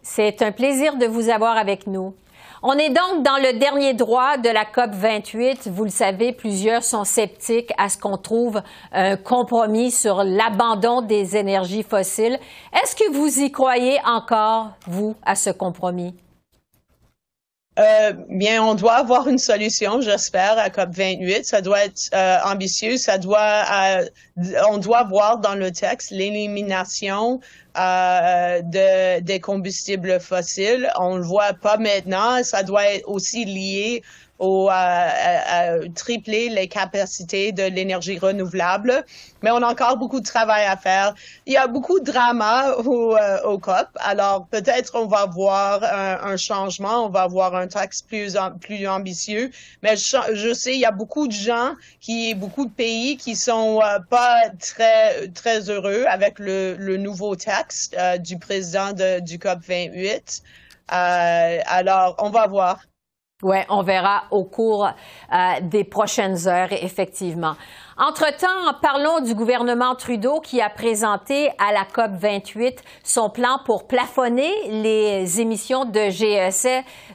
C'est 0.02 0.42
un 0.42 0.52
plaisir 0.52 0.98
de 0.98 1.06
vous 1.06 1.30
avoir 1.30 1.56
avec 1.56 1.88
nous. 1.88 2.14
On 2.62 2.74
est 2.74 2.90
donc 2.90 3.24
dans 3.24 3.38
le 3.38 3.58
dernier 3.58 3.94
droit 3.94 4.36
de 4.36 4.50
la 4.50 4.66
COP 4.66 4.92
28. 4.92 5.70
Vous 5.70 5.86
le 5.86 5.90
savez, 5.90 6.34
plusieurs 6.34 6.84
sont 6.84 7.06
sceptiques 7.06 7.72
à 7.78 7.88
ce 7.88 7.98
qu'on 7.98 8.18
trouve 8.18 8.62
un 8.92 9.16
compromis 9.16 9.92
sur 9.92 10.24
l'abandon 10.26 11.02
des 11.02 11.38
énergies 11.38 11.84
fossiles. 11.84 12.38
Est-ce 12.74 12.98
que 12.98 13.12
vous 13.14 13.40
y 13.40 13.50
croyez 13.50 13.98
encore, 14.06 14.72
vous, 14.88 15.16
à 15.26 15.36
ce 15.36 15.52
compromis? 15.52 16.14
Euh, 17.80 18.12
bien, 18.28 18.62
on 18.62 18.76
doit 18.76 18.96
avoir 18.96 19.30
une 19.30 19.38
solution, 19.38 20.02
j'espère, 20.02 20.58
à 20.58 20.70
COP 20.70 20.90
28. 20.92 21.46
Ça 21.46 21.62
doit 21.62 21.86
être 21.86 22.10
euh, 22.14 22.38
ambitieux. 22.44 22.98
Ça 22.98 23.18
doit, 23.18 23.64
euh, 23.72 24.06
on 24.70 24.80
doit 24.80 25.04
voir 25.04 25.38
dans 25.38 25.56
le 25.56 25.72
texte 25.72 26.12
l'élimination 26.12 27.40
euh, 27.78 28.62
de, 28.64 29.22
des 29.22 29.40
combustibles 29.40 30.20
fossiles. 30.20 30.90
On 31.00 31.16
le 31.16 31.24
voit 31.24 31.54
pas 31.54 31.78
maintenant. 31.78 32.44
Ça 32.44 32.64
doit 32.64 32.86
être 32.86 33.08
aussi 33.08 33.46
lié 33.46 34.04
au, 34.40 34.70
à, 34.72 35.12
tripler 35.96 36.50
les 36.50 36.68
capacités 36.68 37.52
de 37.52 37.64
l'énergie 37.64 38.18
renouvelable. 38.18 39.06
Mais 39.42 39.52
on 39.52 39.62
a 39.62 39.68
encore 39.68 39.98
beaucoup 39.98 40.20
de 40.20 40.26
travail 40.26 40.66
à 40.66 40.78
faire. 40.78 41.14
Il 41.46 41.54
y 41.54 41.58
a 41.58 41.68
beaucoup 41.68 42.00
de 42.00 42.06
drama 42.06 42.74
au, 42.78 43.16
euh, 43.16 43.42
au 43.44 43.58
COP. 43.58 43.88
Alors 43.96 44.48
peut-être 44.48 44.94
on 44.96 45.06
va 45.06 45.26
voir 45.26 45.84
un, 45.84 46.32
un, 46.32 46.38
changement, 46.38 47.06
on 47.06 47.10
va 47.10 47.28
voir 47.28 47.56
un 47.56 47.68
texte 47.68 48.08
plus, 48.08 48.38
plus 48.62 48.88
ambitieux. 48.88 49.52
Mais 49.84 49.96
je, 49.96 50.18
je, 50.34 50.54
sais, 50.54 50.74
il 50.74 50.80
y 50.80 50.86
a 50.86 50.92
beaucoup 50.92 51.28
de 51.28 51.34
gens, 51.34 51.74
qui, 52.00 52.34
beaucoup 52.34 52.66
de 52.66 52.72
pays 52.72 53.18
qui 53.18 53.36
sont 53.36 53.82
euh, 53.82 54.00
pas 54.10 54.50
très, 54.60 55.28
très 55.30 55.70
heureux 55.70 56.06
avec 56.08 56.40
le, 56.40 56.76
le 56.78 56.98
nouveau 56.98 57.36
texte 57.36 57.96
euh, 58.00 58.18
du 58.18 58.38
président 58.38 58.94
de, 58.94 59.20
du 59.20 59.38
COP 59.38 59.60
28. 59.68 60.44
alors, 60.88 62.16
on 62.20 62.30
va 62.30 62.48
voir. 62.48 62.89
Oui, 63.42 63.56
on 63.70 63.84
verra 63.84 64.24
au 64.32 64.44
cours 64.44 64.86
euh, 64.86 65.36
des 65.62 65.86
prochaines 65.86 66.46
heures, 66.50 66.74
effectivement. 66.74 67.56
Entre-temps, 68.02 68.74
parlons 68.82 69.20
du 69.20 69.36
gouvernement 69.36 69.94
Trudeau 69.94 70.40
qui 70.40 70.62
a 70.62 70.70
présenté 70.70 71.50
à 71.58 71.74
la 71.74 71.84
COP 71.84 72.12
28 72.18 72.82
son 73.04 73.30
plan 73.30 73.60
pour 73.66 73.88
plafonner 73.88 74.52
les 74.70 75.42
émissions 75.42 75.84
de 75.84 76.10
GES, 76.10 76.66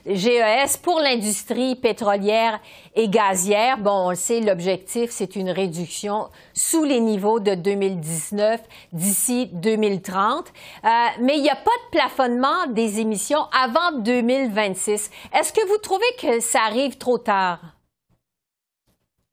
GES 0.05 0.77
pour 0.83 0.99
l'industrie 0.99 1.75
pétrolière 1.75 2.59
et 2.95 3.09
gazière. 3.09 3.79
Bon, 3.79 4.05
on 4.05 4.09
le 4.11 4.15
sait, 4.15 4.41
l'objectif, 4.41 5.09
c'est 5.09 5.35
une 5.35 5.49
réduction 5.49 6.29
sous 6.53 6.83
les 6.83 6.99
niveaux 6.99 7.39
de 7.39 7.55
2019 7.55 8.61
d'ici 8.93 9.49
2030. 9.53 10.45
Euh, 10.83 10.87
mais 11.19 11.37
il 11.37 11.41
n'y 11.41 11.49
a 11.49 11.55
pas 11.55 11.71
de 11.85 11.97
plafonnement 11.97 12.67
des 12.69 12.99
émissions 12.99 13.45
avant 13.59 13.97
2026. 13.99 15.09
Est-ce 15.33 15.51
que 15.51 15.67
vous 15.67 15.77
trouvez 15.79 16.05
que 16.19 16.39
ça 16.39 16.61
arrive 16.63 16.97
trop 16.97 17.17
tard? 17.17 17.75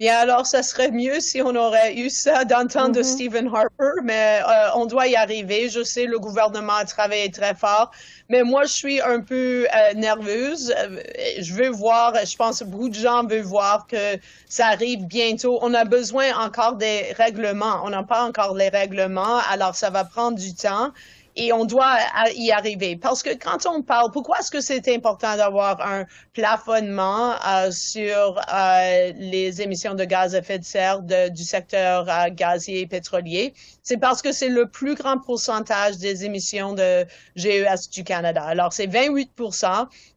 Bien, 0.03 0.19
alors, 0.19 0.47
ça 0.47 0.65
serait 0.65 0.91
mieux 0.91 1.21
si 1.21 1.41
on 1.43 1.55
aurait 1.55 1.95
eu 1.95 2.11
ça 2.11 2.45
dans 2.45 2.62
le 2.62 2.69
temps 2.69 2.89
de 2.89 3.01
mm-hmm. 3.01 3.05
Stephen 3.05 3.47
Harper, 3.47 4.03
mais 4.03 4.41
euh, 4.41 4.71
on 4.75 4.87
doit 4.87 5.07
y 5.07 5.15
arriver. 5.15 5.69
Je 5.69 5.85
sais, 5.85 6.07
le 6.07 6.19
gouvernement 6.19 6.73
a 6.73 6.85
travaillé 6.85 7.31
très 7.31 7.55
fort, 7.55 7.93
mais 8.29 8.43
moi, 8.43 8.65
je 8.65 8.73
suis 8.73 9.01
un 9.01 9.21
peu 9.21 9.65
euh, 9.73 9.95
nerveuse. 9.95 10.75
Euh, 10.77 11.01
je 11.39 11.55
veux 11.55 11.69
voir, 11.69 12.15
je 12.27 12.35
pense 12.35 12.59
que 12.59 12.65
beaucoup 12.65 12.89
de 12.89 12.97
gens 12.97 13.25
veulent 13.25 13.43
voir 13.43 13.87
que 13.87 14.19
ça 14.49 14.67
arrive 14.67 15.07
bientôt. 15.07 15.61
On 15.62 15.73
a 15.73 15.85
besoin 15.85 16.35
encore 16.37 16.75
des 16.75 17.12
règlements. 17.17 17.83
On 17.85 17.91
n'a 17.91 18.03
pas 18.03 18.25
encore 18.25 18.57
les 18.57 18.71
règlements, 18.71 19.39
alors 19.53 19.77
ça 19.77 19.91
va 19.91 20.03
prendre 20.03 20.37
du 20.37 20.53
temps 20.53 20.91
et 21.37 21.53
on 21.53 21.65
doit 21.65 21.97
y 22.35 22.51
arriver. 22.51 22.97
Parce 22.97 23.23
que 23.23 23.31
quand 23.31 23.67
on 23.67 23.83
parle, 23.83 24.11
pourquoi 24.11 24.39
est-ce 24.41 24.51
que 24.51 24.61
c'est 24.61 24.89
important 24.95 25.37
d'avoir 25.37 25.81
un 25.81 26.05
plafonnement 26.35 27.35
euh, 27.47 27.71
sur 27.71 28.41
euh, 28.53 29.12
les 29.17 29.62
émissions 29.62 29.95
de 29.95 30.05
gaz 30.05 30.35
à 30.35 30.39
effet 30.39 30.59
de 30.59 30.65
serre 30.65 31.01
du 31.03 31.45
secteur 31.45 32.07
euh, 32.09 32.29
gazier 32.31 32.81
et 32.81 32.87
pétrolier? 32.87 33.55
C'est 33.83 33.97
parce 33.97 34.23
que 34.23 34.33
c'est 34.33 34.49
le 34.49 34.67
plus 34.67 34.95
grand 34.95 35.19
pourcentage 35.19 35.99
des 35.99 36.25
émissions 36.25 36.75
de 36.75 37.05
GES 37.37 37.91
du 37.91 38.05
Canada. 38.05 38.45
Alors, 38.45 38.73
c'est 38.73 38.87
28 38.87 39.31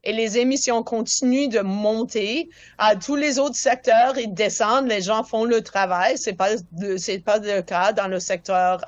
et 0.03 0.13
les 0.13 0.37
émissions 0.37 0.83
continuent 0.83 1.49
de 1.49 1.61
monter. 1.61 2.49
À 2.77 2.95
tous 2.95 3.15
les 3.15 3.39
autres 3.39 3.55
secteurs, 3.55 4.17
ils 4.17 4.33
descendent, 4.33 4.87
les 4.87 5.01
gens 5.01 5.23
font 5.23 5.45
le 5.45 5.61
travail. 5.61 6.17
C'est 6.17 6.33
pas 6.33 6.49
c'est 6.97 7.19
pas 7.19 7.39
le 7.39 7.61
cas 7.61 7.91
dans 7.91 8.07
le 8.07 8.19
secteur 8.19 8.81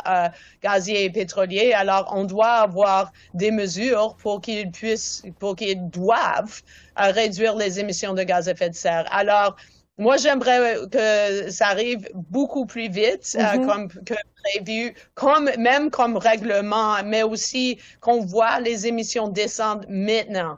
gazier 0.62 1.06
et 1.06 1.10
pétrolier. 1.10 1.74
Alors, 1.74 2.14
doit 2.26 2.62
avoir 2.62 3.12
des 3.34 3.52
mesures 3.52 4.16
pour 4.18 4.42
qu'ils 4.42 4.72
puissent, 4.72 5.24
pour 5.40 5.56
qu'ils 5.56 5.90
doivent 5.90 6.62
euh, 7.00 7.12
réduire 7.12 7.56
les 7.56 7.80
émissions 7.80 8.14
de 8.14 8.24
gaz 8.24 8.48
à 8.48 8.52
effet 8.52 8.70
de 8.70 8.76
serre. 8.76 9.08
Alors, 9.12 9.56
moi, 9.98 10.18
j'aimerais 10.18 10.76
que 10.92 11.50
ça 11.50 11.68
arrive 11.68 12.08
beaucoup 12.14 12.68
plus 12.68 12.90
vite 12.90 13.36
euh, 13.40 13.66
comme 13.66 13.88
que 13.88 14.14
prévu, 14.44 14.94
comme 15.16 15.50
même 15.58 15.90
comme 15.90 16.18
règlement, 16.18 16.98
mais 17.04 17.24
aussi 17.24 17.80
qu'on 18.00 18.24
voit 18.24 18.60
les 18.60 18.86
émissions 18.86 19.28
descendre 19.28 19.86
maintenant. 19.90 20.58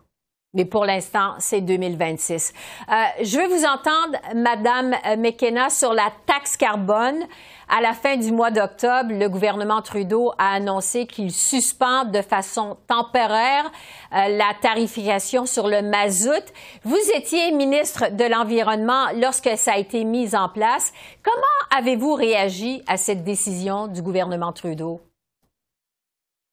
Mais 0.55 0.65
pour 0.65 0.83
l'instant, 0.83 1.35
c'est 1.37 1.61
2026. 1.61 2.53
Euh, 2.89 2.93
je 3.21 3.37
veux 3.37 3.47
vous 3.47 3.65
entendre, 3.65 4.17
Madame 4.35 4.95
McKenna, 5.17 5.69
sur 5.69 5.93
la 5.93 6.11
taxe 6.25 6.57
carbone. 6.57 7.23
À 7.71 7.81
la 7.81 7.93
fin 7.93 8.17
du 8.17 8.31
mois 8.31 8.49
d'octobre, 8.49 9.13
le 9.13 9.29
gouvernement 9.29 9.83
Trudeau 9.83 10.33
a 10.39 10.55
annoncé 10.55 11.05
qu'il 11.05 11.31
suspend 11.31 12.05
de 12.05 12.23
façon 12.23 12.77
temporaire 12.87 13.71
euh, 14.11 14.27
la 14.29 14.55
tarification 14.59 15.45
sur 15.45 15.67
le 15.67 15.83
mazout. 15.83 16.51
Vous 16.83 16.97
étiez 17.15 17.51
ministre 17.51 18.09
de 18.09 18.23
l'Environnement 18.23 19.05
lorsque 19.15 19.55
ça 19.55 19.73
a 19.73 19.77
été 19.77 20.03
mis 20.03 20.35
en 20.35 20.49
place. 20.49 20.91
Comment 21.21 21.79
avez-vous 21.79 22.15
réagi 22.15 22.81
à 22.87 22.97
cette 22.97 23.23
décision 23.23 23.85
du 23.85 24.01
gouvernement 24.01 24.51
Trudeau? 24.51 24.99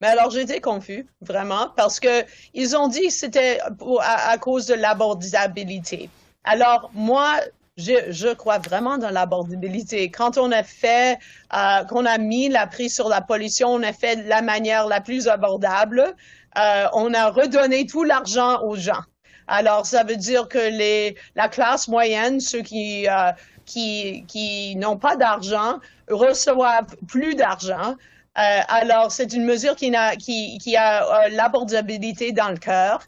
Mais 0.02 0.08
alors, 0.08 0.30
j'étais 0.30 0.60
confus, 0.60 1.06
vraiment, 1.22 1.70
parce 1.76 1.98
que 1.98 2.24
ils 2.52 2.76
ont 2.76 2.88
dit 2.88 3.06
que 3.06 3.12
c'était 3.12 3.58
à, 3.60 4.32
à, 4.32 4.36
cause 4.36 4.66
de 4.66 4.74
l'abordabilité. 4.74 6.10
Alors, 6.44 6.90
moi, 6.92 7.36
je, 7.76 8.10
je, 8.10 8.32
crois 8.34 8.58
vraiment 8.58 8.98
dans 8.98 9.10
l'abordabilité. 9.10 10.10
Quand 10.10 10.38
on 10.38 10.50
a 10.50 10.62
fait, 10.62 11.18
euh, 11.54 11.84
qu'on 11.84 12.06
a 12.06 12.18
mis 12.18 12.48
la 12.48 12.66
prise 12.66 12.94
sur 12.94 13.08
la 13.08 13.20
pollution, 13.20 13.68
on 13.68 13.82
a 13.82 13.92
fait 13.92 14.16
de 14.16 14.28
la 14.28 14.42
manière 14.42 14.86
la 14.86 15.00
plus 15.00 15.28
abordable. 15.28 16.14
Euh, 16.58 16.86
on 16.94 17.12
a 17.12 17.28
redonné 17.30 17.86
tout 17.86 18.04
l'argent 18.04 18.62
aux 18.62 18.76
gens. 18.76 19.02
Alors, 19.46 19.86
ça 19.86 20.04
veut 20.04 20.16
dire 20.16 20.48
que 20.48 20.58
les, 20.58 21.16
la 21.34 21.48
classe 21.48 21.86
moyenne, 21.88 22.40
ceux 22.40 22.62
qui, 22.62 23.08
euh, 23.08 23.32
qui, 23.64 24.24
qui 24.26 24.74
n'ont 24.76 24.96
pas 24.96 25.16
d'argent, 25.16 25.78
reçoivent 26.08 26.96
plus 27.06 27.34
d'argent. 27.34 27.94
Euh, 28.38 28.60
alors, 28.68 29.12
c'est 29.12 29.32
une 29.32 29.44
mesure 29.44 29.76
qui 29.76 29.94
a, 29.94 30.16
qui, 30.16 30.58
qui 30.58 30.76
a 30.76 31.04
euh, 31.04 31.28
l'abordabilité 31.30 32.32
dans 32.32 32.50
le 32.50 32.58
cœur. 32.58 33.00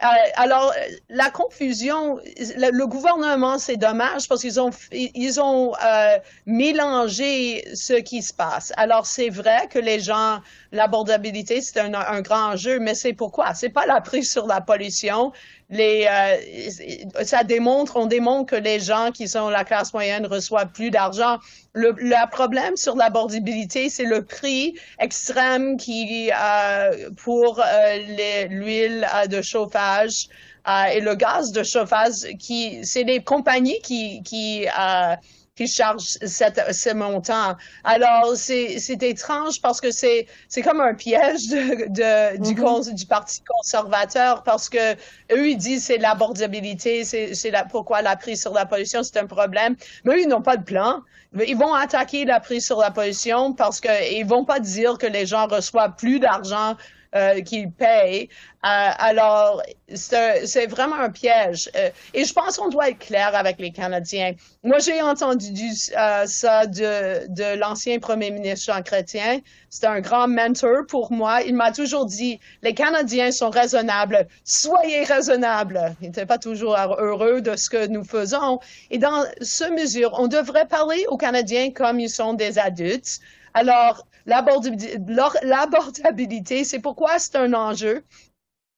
Euh, 0.00 0.06
alors, 0.36 0.72
la 1.08 1.28
confusion, 1.28 2.20
le, 2.56 2.86
gouvernement, 2.86 3.58
c'est 3.58 3.76
dommage 3.76 4.28
parce 4.28 4.42
qu'ils 4.42 4.60
ont, 4.60 4.70
ils 4.92 5.40
ont 5.40 5.74
euh, 5.84 6.18
mélangé 6.46 7.64
ce 7.74 7.94
qui 7.94 8.22
se 8.22 8.32
passe. 8.32 8.72
Alors, 8.76 9.06
c'est 9.06 9.28
vrai 9.28 9.66
que 9.68 9.80
les 9.80 9.98
gens, 9.98 10.40
l'abordabilité, 10.70 11.60
c'est 11.60 11.80
un, 11.80 11.92
un, 11.94 12.20
grand 12.20 12.52
enjeu, 12.52 12.78
mais 12.78 12.94
c'est 12.94 13.12
pourquoi? 13.12 13.54
C'est 13.54 13.70
pas 13.70 13.86
la 13.86 14.00
prise 14.00 14.30
sur 14.30 14.46
la 14.46 14.60
pollution. 14.60 15.32
Les, 15.70 16.06
euh, 16.10 17.24
ça 17.24 17.44
démontre, 17.44 17.96
on 17.96 18.06
démontre 18.06 18.52
que 18.52 18.56
les 18.56 18.80
gens 18.80 19.10
qui 19.12 19.28
sont 19.28 19.50
la 19.50 19.64
classe 19.64 19.92
moyenne 19.92 20.24
reçoivent 20.24 20.72
plus 20.72 20.90
d'argent. 20.90 21.36
Le, 21.74 21.94
le, 21.98 22.30
problème 22.30 22.76
sur 22.76 22.96
l'abordabilité, 22.96 23.90
c'est 23.90 24.04
le 24.04 24.24
prix 24.24 24.74
extrême 24.98 25.76
qui, 25.76 26.30
euh, 26.32 27.10
pour 27.16 27.60
euh, 27.60 28.46
l'huile 28.48 29.06
de 29.28 29.42
chauffage 29.42 30.28
euh, 30.68 30.84
et 30.86 31.00
le 31.00 31.14
gaz 31.14 31.52
de 31.52 31.62
chauffage, 31.62 32.26
qui, 32.38 32.84
c'est 32.84 33.04
les 33.04 33.22
compagnies 33.22 33.80
qui, 33.82 34.22
qui 34.22 34.66
euh, 34.66 35.14
qui 35.58 35.66
charge 35.66 36.18
cette, 36.22 36.72
ce 36.72 36.94
montant. 36.94 37.56
Alors, 37.82 38.36
c'est 38.36 39.02
étrange 39.02 39.60
parce 39.60 39.80
que 39.80 39.90
c'est 39.90 40.26
comme 40.62 40.80
un 40.80 40.94
piège 40.94 41.48
de, 41.48 41.88
de 41.88 42.36
du, 42.40 42.54
mm-hmm. 42.54 42.94
du 42.94 43.06
Parti 43.06 43.42
conservateur 43.42 44.44
parce 44.44 44.68
que 44.68 44.94
eux, 45.32 45.48
ils 45.50 45.56
disent 45.56 45.86
c'est 45.86 45.98
l'abordabilité, 45.98 47.02
c'est 47.04 47.50
la, 47.50 47.64
pourquoi 47.64 48.02
la 48.02 48.14
prise 48.14 48.40
sur 48.40 48.54
la 48.54 48.66
pollution, 48.66 49.02
c'est 49.02 49.18
un 49.18 49.26
problème. 49.26 49.74
Mais 50.04 50.14
eux, 50.14 50.20
ils 50.22 50.28
n'ont 50.28 50.42
pas 50.42 50.56
de 50.56 50.62
plan. 50.64 51.02
Ils 51.46 51.56
vont 51.56 51.74
attaquer 51.74 52.24
la 52.24 52.38
prise 52.38 52.64
sur 52.64 52.78
la 52.78 52.92
pollution 52.92 53.52
parce 53.52 53.80
qu'ils 53.80 54.26
vont 54.26 54.44
pas 54.44 54.60
dire 54.60 54.96
que 54.96 55.06
les 55.06 55.26
gens 55.26 55.48
reçoivent 55.48 55.96
plus 55.96 56.20
d'argent 56.20 56.76
euh, 57.14 57.40
qu'ils 57.42 57.70
payent. 57.70 58.28
Euh, 58.64 58.90
alors, 58.98 59.62
c'est 59.94 60.66
vraiment 60.66 60.96
un 60.96 61.10
piège. 61.10 61.70
Euh, 61.76 61.90
et 62.12 62.24
je 62.24 62.32
pense 62.32 62.56
qu'on 62.56 62.68
doit 62.68 62.90
être 62.90 62.98
clair 62.98 63.34
avec 63.34 63.58
les 63.58 63.70
Canadiens. 63.70 64.32
Moi, 64.64 64.78
j'ai 64.80 65.00
entendu 65.00 65.70
euh, 65.96 66.26
ça 66.26 66.66
de, 66.66 67.28
de 67.28 67.56
l'ancien 67.56 67.98
premier 68.00 68.30
ministre 68.30 68.72
Jean 68.72 68.82
Chrétien. 68.82 69.40
C'est 69.70 69.86
un 69.86 70.00
grand 70.00 70.26
mentor 70.26 70.86
pour 70.88 71.12
moi. 71.12 71.42
Il 71.42 71.54
m'a 71.54 71.70
toujours 71.70 72.06
dit, 72.06 72.40
les 72.62 72.74
Canadiens 72.74 73.30
sont 73.30 73.50
raisonnables. 73.50 74.26
Soyez 74.44 75.04
raisonnables. 75.04 75.94
Il 76.00 76.08
n'était 76.08 76.26
pas 76.26 76.38
toujours 76.38 76.76
heureux 76.76 77.40
de 77.40 77.54
ce 77.54 77.70
que 77.70 77.86
nous 77.86 78.04
faisons. 78.04 78.58
Et 78.90 78.98
dans 78.98 79.24
ce 79.40 79.70
mesure, 79.70 80.14
on 80.18 80.26
devrait 80.26 80.66
parler 80.66 81.06
aux 81.08 81.16
Canadiens 81.16 81.70
comme 81.70 82.00
ils 82.00 82.10
sont 82.10 82.34
des 82.34 82.58
adultes. 82.58 83.20
Alors, 83.54 84.06
l'abordabilité, 84.28 86.64
c'est 86.64 86.80
pourquoi 86.80 87.18
c'est 87.18 87.36
un 87.36 87.54
enjeu. 87.54 88.04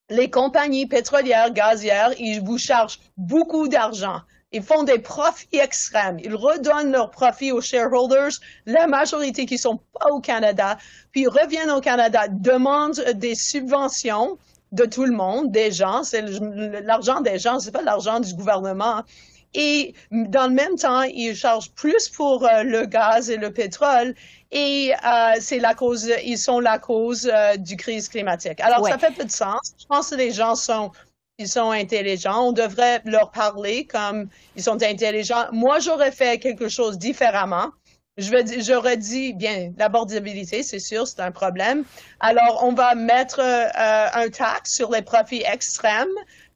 Les 0.09 0.31
compagnies 0.31 0.87
pétrolières, 0.87 1.53
gazières, 1.53 2.13
ils 2.19 2.41
vous 2.41 2.59
chargent 2.59 3.01
beaucoup 3.17 3.69
d'argent. 3.69 4.21
Ils 4.53 4.63
font 4.63 4.83
des 4.83 4.99
profits 4.99 5.59
extrêmes. 5.59 6.19
Ils 6.19 6.35
redonnent 6.35 6.91
leurs 6.91 7.11
profits 7.11 7.53
aux 7.53 7.61
shareholders, 7.61 8.33
la 8.67 8.89
majorité 8.89 9.47
qui 9.47 9.59
sont 9.59 9.79
pas 9.99 10.11
au 10.11 10.21
Canada, 10.21 10.77
puis 11.13 11.23
ils 11.23 11.29
reviennent 11.29 11.71
au 11.71 11.81
Canada, 11.81 12.27
demandent 12.29 13.01
des 13.15 13.37
subventions 13.37 14.39
de 14.73 14.85
tout 14.85 15.05
le 15.05 15.13
monde, 15.13 15.53
des 15.53 15.71
gens. 15.71 16.03
C'est 16.03 16.23
l'argent 16.83 17.21
des 17.21 17.39
gens, 17.39 17.61
c'est 17.61 17.71
pas 17.71 17.83
l'argent 17.83 18.19
du 18.19 18.35
gouvernement. 18.35 19.05
Et 19.55 19.95
dans 20.11 20.47
le 20.47 20.55
même 20.55 20.77
temps, 20.77 21.03
ils 21.03 21.35
chargent 21.35 21.73
plus 21.73 22.09
pour 22.09 22.47
euh, 22.47 22.63
le 22.63 22.87
gaz 22.87 23.31
et 23.31 23.37
le 23.37 23.53
pétrole 23.53 24.15
et 24.53 24.93
euh, 24.93 25.35
c'est 25.41 25.59
la 25.59 25.75
cause, 25.75 26.13
ils 26.25 26.39
sont 26.39 26.61
la 26.61 26.79
cause 26.79 27.31
euh, 27.33 27.57
du 27.57 27.77
crise 27.77 28.09
climatique. 28.09 28.61
Alors, 28.61 28.87
ça 28.87 28.99
fait 28.99 29.13
peu 29.13 29.25
de 29.25 29.31
sens. 29.31 29.75
Je 29.79 29.87
pense 29.87 30.11
que 30.11 30.17
les 30.17 30.33
gens 30.33 30.57
sont, 30.57 30.91
ils 31.39 31.49
sont 31.49 31.71
intelligents. 31.71 32.49
On 32.49 32.53
devrait 32.53 33.01
leur 33.05 33.31
parler 33.31 33.87
comme 33.87 34.29
ils 34.57 34.63
sont 34.63 34.83
intelligents. 34.83 35.47
Moi, 35.53 35.79
j'aurais 35.79 36.11
fait 36.11 36.39
quelque 36.39 36.69
chose 36.69 36.99
différemment. 36.99 37.71
J'aurais 38.17 38.97
dit, 38.97 39.33
bien, 39.33 39.73
l'abordabilité, 39.79 40.63
c'est 40.63 40.81
sûr, 40.81 41.07
c'est 41.07 41.21
un 41.21 41.31
problème. 41.31 41.85
Alors, 42.19 42.65
on 42.65 42.73
va 42.73 42.95
mettre 42.95 43.41
euh, 43.41 44.07
un 44.13 44.29
taxe 44.29 44.75
sur 44.75 44.91
les 44.91 45.01
profits 45.01 45.43
extrêmes 45.51 46.09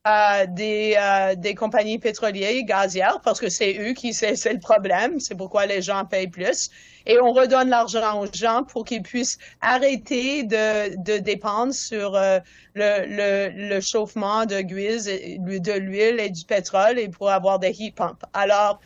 euh, 0.06 0.46
des, 0.48 0.96
euh, 0.98 1.34
des 1.34 1.54
compagnies 1.54 1.98
pétrolières 1.98 2.62
gazières 2.64 3.20
parce 3.22 3.40
que 3.40 3.48
c'est 3.48 3.78
eux 3.78 3.94
qui 3.94 4.12
c'est 4.12 4.52
le 4.52 4.60
problème, 4.60 5.18
c'est 5.18 5.34
pourquoi 5.34 5.64
les 5.64 5.80
gens 5.80 6.04
payent 6.04 6.28
plus. 6.28 6.68
Et 7.06 7.18
on 7.18 7.32
redonne 7.32 7.70
l'argent 7.70 8.20
aux 8.20 8.26
gens 8.30 8.64
pour 8.64 8.84
qu'ils 8.84 9.02
puissent 9.02 9.38
arrêter 9.62 10.42
de, 10.42 10.94
de 11.02 11.16
dépendre 11.16 11.72
sur 11.72 12.14
euh, 12.16 12.38
le, 12.74 13.06
le, 13.06 13.68
le, 13.68 13.80
chauffement 13.80 14.44
de, 14.44 14.60
de 14.60 15.72
l'huile 15.72 16.20
et 16.20 16.28
du 16.28 16.44
pétrole 16.44 16.98
et 16.98 17.08
pour 17.08 17.30
avoir 17.30 17.58
des 17.58 17.70
heat 17.70 17.94
pumps. 17.94 18.20
Alors, 18.34 18.80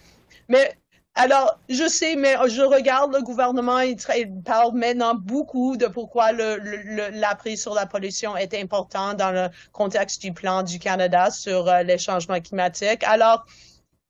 mais 0.48 0.78
alors, 1.18 1.58
je 1.68 1.88
sais, 1.88 2.14
mais 2.14 2.36
je 2.48 2.62
regarde 2.62 3.12
le 3.12 3.22
gouvernement, 3.22 3.80
il, 3.80 3.96
parle 4.44 4.72
maintenant 4.76 5.16
beaucoup 5.16 5.76
de 5.76 5.88
pourquoi 5.88 6.30
le, 6.30 6.60
la 7.10 7.34
prise 7.34 7.60
sur 7.60 7.74
la 7.74 7.86
pollution 7.86 8.36
est 8.36 8.54
importante 8.54 9.16
dans 9.16 9.32
le 9.32 9.48
contexte 9.72 10.22
du 10.22 10.32
plan 10.32 10.62
du 10.62 10.78
Canada 10.78 11.32
sur 11.32 11.68
euh, 11.68 11.82
les 11.82 11.98
changements 11.98 12.40
climatiques. 12.40 13.02
Alors, 13.02 13.44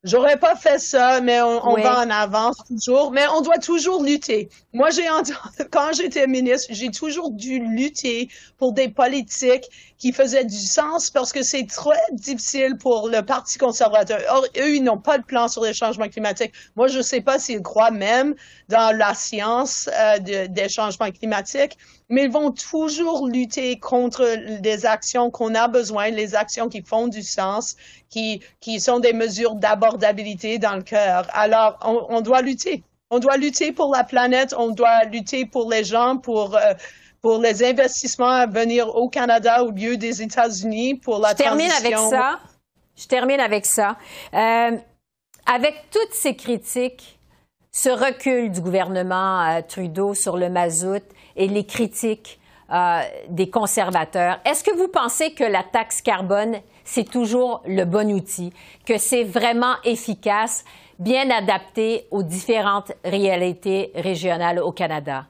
J'aurais 0.05 0.37
pas 0.37 0.55
fait 0.55 0.79
ça, 0.79 1.19
mais 1.19 1.41
on, 1.41 1.67
on 1.67 1.75
va 1.75 1.99
en 1.99 2.09
avance 2.09 2.55
toujours. 2.69 3.11
Mais 3.11 3.27
on 3.35 3.41
doit 3.41 3.57
toujours 3.57 4.01
lutter. 4.01 4.47
Moi, 4.71 4.91
j'ai 4.91 5.03
quand 5.71 5.91
j'étais 5.93 6.25
ministre, 6.25 6.67
j'ai 6.71 6.89
toujours 6.89 7.31
dû 7.31 7.59
lutter 7.59 8.29
pour 8.57 8.71
des 8.71 8.87
politiques 8.87 9.69
qui 9.97 10.13
faisaient 10.13 10.45
du 10.45 10.57
sens 10.57 11.09
parce 11.09 11.33
que 11.33 11.43
c'est 11.43 11.65
très 11.65 11.99
difficile 12.13 12.77
pour 12.77 13.09
le 13.09 13.21
Parti 13.23 13.57
conservateur. 13.57 14.21
Or, 14.29 14.45
eux, 14.57 14.75
ils 14.75 14.83
n'ont 14.83 14.97
pas 14.97 15.17
de 15.17 15.23
plan 15.23 15.49
sur 15.49 15.65
les 15.65 15.73
changements 15.73 16.07
climatiques. 16.07 16.53
Moi, 16.77 16.87
je 16.87 17.01
sais 17.01 17.19
pas 17.19 17.37
s'ils 17.37 17.61
croient 17.61 17.91
même 17.91 18.35
dans 18.69 18.95
la 18.97 19.13
science 19.13 19.89
euh, 19.93 20.19
de, 20.19 20.45
des 20.47 20.69
changements 20.69 21.11
climatiques 21.11 21.77
mais 22.09 22.23
ils 22.23 22.31
vont 22.31 22.51
toujours 22.51 23.27
lutter 23.27 23.79
contre 23.79 24.25
les 24.61 24.85
actions 24.85 25.29
qu'on 25.29 25.53
a 25.55 25.67
besoin, 25.67 26.09
les 26.09 26.35
actions 26.35 26.67
qui 26.67 26.81
font 26.81 27.07
du 27.07 27.21
sens, 27.21 27.75
qui, 28.09 28.41
qui 28.59 28.79
sont 28.79 28.99
des 28.99 29.13
mesures 29.13 29.55
d'abordabilité 29.55 30.57
dans 30.57 30.75
le 30.75 30.81
cœur. 30.81 31.27
Alors, 31.33 31.77
on, 31.85 32.17
on, 32.17 32.21
doit 32.21 32.41
lutter. 32.41 32.83
On 33.11 33.19
doit 33.19 33.37
lutter 33.37 33.71
pour 33.71 33.93
la 33.95 34.03
planète, 34.03 34.55
on 34.57 34.71
doit 34.71 35.03
lutter 35.05 35.45
pour 35.45 35.69
les 35.69 35.83
gens, 35.83 36.17
pour... 36.17 36.55
Euh, 36.55 36.73
pour 37.21 37.41
les 37.41 37.65
investissements 37.65 38.29
à 38.29 38.45
venir 38.45 38.95
au 38.95 39.09
Canada 39.09 39.61
au 39.65 39.71
lieu 39.71 39.97
des 39.97 40.21
États-Unis 40.21 40.95
pour 40.95 41.19
la 41.19 41.31
Je 41.31 41.35
termine 41.35 41.69
avec 41.69 41.97
ça. 41.97 42.39
Je 42.95 43.07
termine 43.07 43.39
avec 43.41 43.65
ça. 43.65 43.97
Euh, 44.33 44.77
avec 45.45 45.89
toutes 45.91 46.13
ces 46.13 46.35
critiques, 46.35 47.19
ce 47.71 47.89
recul 47.89 48.51
du 48.51 48.61
gouvernement 48.61 49.41
euh, 49.41 49.61
Trudeau 49.67 50.13
sur 50.13 50.37
le 50.37 50.49
mazout, 50.49 51.03
et 51.39 51.47
les 51.47 51.65
critiques 51.65 52.39
euh, 52.71 53.01
des 53.29 53.49
conservateurs. 53.49 54.39
Est-ce 54.45 54.63
que 54.63 54.75
vous 54.75 54.89
pensez 54.89 55.33
que 55.33 55.43
la 55.43 55.63
taxe 55.63 56.03
carbone, 56.03 56.57
c'est 56.83 57.09
toujours 57.09 57.63
le 57.65 57.83
bon 57.85 58.11
outil, 58.11 58.53
que 58.85 58.99
c'est 58.99 59.23
vraiment 59.23 59.73
efficace, 59.83 60.63
bien 60.99 61.31
adapté 61.31 62.05
aux 62.11 62.21
différentes 62.21 62.91
réalités 63.03 63.91
régionales 63.95 64.59
au 64.59 64.71
Canada? 64.71 65.25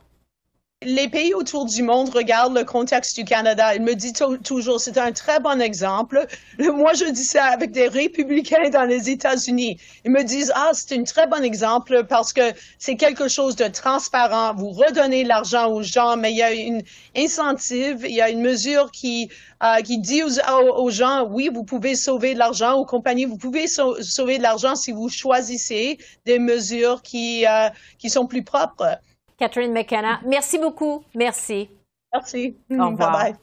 Les 0.85 1.09
pays 1.09 1.33
autour 1.33 1.65
du 1.65 1.83
monde 1.83 2.07
regardent 2.07 2.55
le 2.55 2.63
contexte 2.63 3.17
du 3.17 3.25
Canada. 3.25 3.75
Il 3.75 3.81
me 3.81 3.95
dit 3.95 4.13
toujours, 4.45 4.79
c'est 4.79 4.97
un 4.97 5.11
très 5.11 5.41
bon 5.41 5.59
exemple. 5.59 6.25
Moi, 6.57 6.93
je 6.93 7.11
dis 7.11 7.25
ça 7.25 7.47
avec 7.47 7.71
des 7.71 7.89
républicains 7.89 8.69
dans 8.69 8.85
les 8.85 9.09
États-Unis. 9.09 9.77
Ils 10.05 10.11
me 10.11 10.23
disent, 10.23 10.53
ah, 10.55 10.69
c'est 10.71 10.97
un 10.97 11.03
très 11.03 11.27
bon 11.27 11.43
exemple 11.43 12.05
parce 12.07 12.31
que 12.31 12.53
c'est 12.77 12.95
quelque 12.95 13.27
chose 13.27 13.57
de 13.57 13.67
transparent. 13.67 14.55
Vous 14.55 14.69
redonnez 14.69 15.25
l'argent 15.25 15.69
aux 15.69 15.83
gens, 15.83 16.15
mais 16.15 16.31
il 16.31 16.37
y 16.37 16.43
a 16.43 16.53
une 16.53 16.81
incentive, 17.13 18.05
il 18.07 18.15
y 18.15 18.21
a 18.21 18.29
une 18.29 18.41
mesure 18.41 18.89
qui 18.91 19.29
euh, 19.61 19.81
qui 19.81 19.97
dit 19.97 20.23
aux, 20.23 20.89
gens, 20.89 21.27
oui, 21.29 21.49
vous 21.53 21.65
pouvez 21.65 21.95
sauver 21.95 22.33
de 22.33 22.39
l'argent, 22.39 22.75
aux 22.75 22.85
compagnies, 22.85 23.25
vous 23.25 23.35
pouvez 23.35 23.67
sauver 23.67 24.37
de 24.37 24.43
l'argent 24.43 24.75
si 24.77 24.93
vous 24.93 25.09
choisissez 25.09 25.97
des 26.25 26.39
mesures 26.39 27.01
qui, 27.01 27.45
euh, 27.45 27.67
qui 27.97 28.09
sont 28.09 28.25
plus 28.25 28.43
propres. 28.43 28.97
Catherine 29.39 29.71
McKenna. 29.71 30.19
Merci 30.25 30.59
beaucoup. 30.59 31.01
Merci. 31.15 31.69
Merci. 32.13 32.57
Au 32.71 32.89
revoir. 32.89 33.11
Bye 33.11 33.31
bye. 33.31 33.35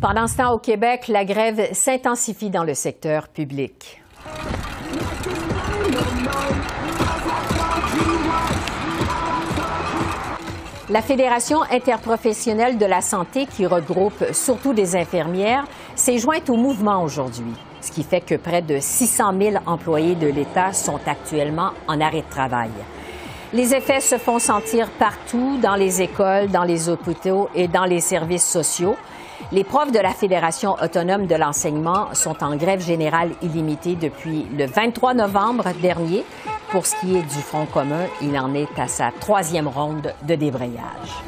Pendant 0.00 0.28
ce 0.28 0.36
temps, 0.36 0.52
au 0.52 0.58
Québec, 0.58 1.08
la 1.08 1.24
grève 1.24 1.72
s'intensifie 1.72 2.50
dans 2.50 2.62
le 2.62 2.74
secteur 2.74 3.28
public. 3.28 4.00
La 10.88 11.02
Fédération 11.02 11.62
interprofessionnelle 11.62 12.78
de 12.78 12.86
la 12.86 13.00
santé, 13.00 13.46
qui 13.46 13.66
regroupe 13.66 14.32
surtout 14.32 14.72
des 14.72 14.94
infirmières, 14.94 15.64
s'est 15.96 16.18
jointe 16.18 16.48
au 16.48 16.56
mouvement 16.56 17.02
aujourd'hui 17.02 17.54
ce 17.80 17.90
qui 17.90 18.02
fait 18.02 18.20
que 18.20 18.34
près 18.34 18.62
de 18.62 18.78
600 18.80 19.32
000 19.40 19.56
employés 19.66 20.14
de 20.14 20.26
l'État 20.26 20.72
sont 20.72 21.00
actuellement 21.06 21.70
en 21.88 22.00
arrêt 22.00 22.22
de 22.22 22.30
travail. 22.30 22.70
Les 23.52 23.74
effets 23.74 24.00
se 24.00 24.18
font 24.18 24.38
sentir 24.38 24.90
partout, 24.90 25.58
dans 25.62 25.76
les 25.76 26.02
écoles, 26.02 26.48
dans 26.48 26.64
les 26.64 26.88
hôpitaux 26.88 27.48
et 27.54 27.68
dans 27.68 27.84
les 27.84 28.00
services 28.00 28.44
sociaux. 28.44 28.96
Les 29.52 29.62
profs 29.64 29.92
de 29.92 29.98
la 29.98 30.10
Fédération 30.10 30.74
autonome 30.82 31.26
de 31.26 31.36
l'enseignement 31.36 32.12
sont 32.12 32.42
en 32.42 32.56
grève 32.56 32.84
générale 32.84 33.30
illimitée 33.42 33.94
depuis 33.94 34.46
le 34.56 34.66
23 34.66 35.14
novembre 35.14 35.66
dernier. 35.80 36.24
Pour 36.70 36.86
ce 36.86 36.96
qui 36.96 37.16
est 37.16 37.22
du 37.22 37.40
Front 37.42 37.66
commun, 37.66 38.06
il 38.20 38.36
en 38.36 38.52
est 38.54 38.78
à 38.78 38.88
sa 38.88 39.12
troisième 39.12 39.68
ronde 39.68 40.12
de 40.26 40.34
débrayage. 40.34 41.22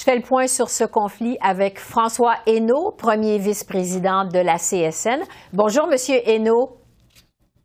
Je 0.00 0.04
fais 0.04 0.16
le 0.16 0.22
point 0.22 0.46
sur 0.46 0.70
ce 0.70 0.84
conflit 0.84 1.36
avec 1.42 1.78
François 1.78 2.36
Hainaut, 2.46 2.90
premier 2.96 3.36
vice-président 3.36 4.24
de 4.24 4.38
la 4.38 4.56
CSN. 4.56 5.20
Bonjour, 5.52 5.88
Monsieur 5.88 6.26
Hainaut. 6.26 6.78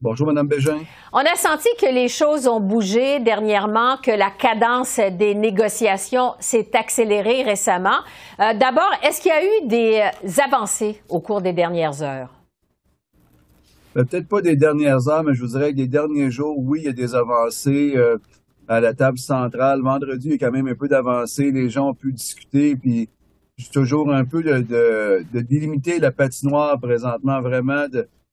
Bonjour, 0.01 0.27
Madame 0.27 0.45
Bégin. 0.45 0.79
On 1.13 1.19
a 1.19 1.35
senti 1.37 1.69
que 1.79 1.85
les 1.85 2.09
choses 2.09 2.45
ont 2.45 2.59
bougé 2.59 3.21
dernièrement, 3.21 3.95
que 4.03 4.11
la 4.11 4.31
cadence 4.31 4.99
des 5.17 5.33
négociations 5.33 6.33
s'est 6.41 6.71
accélérée 6.73 7.43
récemment. 7.43 7.99
Euh, 8.41 8.53
d'abord, 8.53 8.91
est-ce 9.01 9.21
qu'il 9.21 9.31
y 9.31 9.33
a 9.33 9.45
eu 9.45 9.67
des 9.67 10.01
euh, 10.27 10.43
avancées 10.43 11.01
au 11.07 11.21
cours 11.21 11.39
des 11.39 11.53
dernières 11.53 12.01
heures? 12.01 12.33
Euh, 13.95 14.03
peut-être 14.03 14.27
pas 14.27 14.41
des 14.41 14.57
dernières 14.57 15.07
heures, 15.07 15.23
mais 15.23 15.33
je 15.33 15.41
vous 15.41 15.57
dirais 15.57 15.71
que 15.71 15.77
des 15.77 15.87
derniers 15.87 16.31
jours, 16.31 16.57
oui, 16.57 16.81
il 16.81 16.85
y 16.87 16.89
a 16.89 16.91
des 16.91 17.15
avancées 17.15 17.95
à 18.67 18.79
la 18.79 18.93
table 18.93 19.17
centrale. 19.17 19.81
Vendredi, 19.81 20.27
il 20.27 20.31
y 20.31 20.35
a 20.35 20.37
quand 20.37 20.51
même 20.51 20.67
un 20.67 20.75
peu 20.75 20.87
d'avancée. 20.87 21.51
Les 21.51 21.69
gens 21.69 21.89
ont 21.89 21.93
pu 21.93 22.11
discuter, 22.11 22.75
puis 22.75 23.09
toujours 23.71 24.13
un 24.13 24.25
peu 24.25 24.43
de, 24.43 25.25
de, 25.31 25.39
délimiter 25.41 25.99
la 25.99 26.11
patinoire 26.11 26.79
présentement, 26.79 27.41
vraiment, 27.41 27.85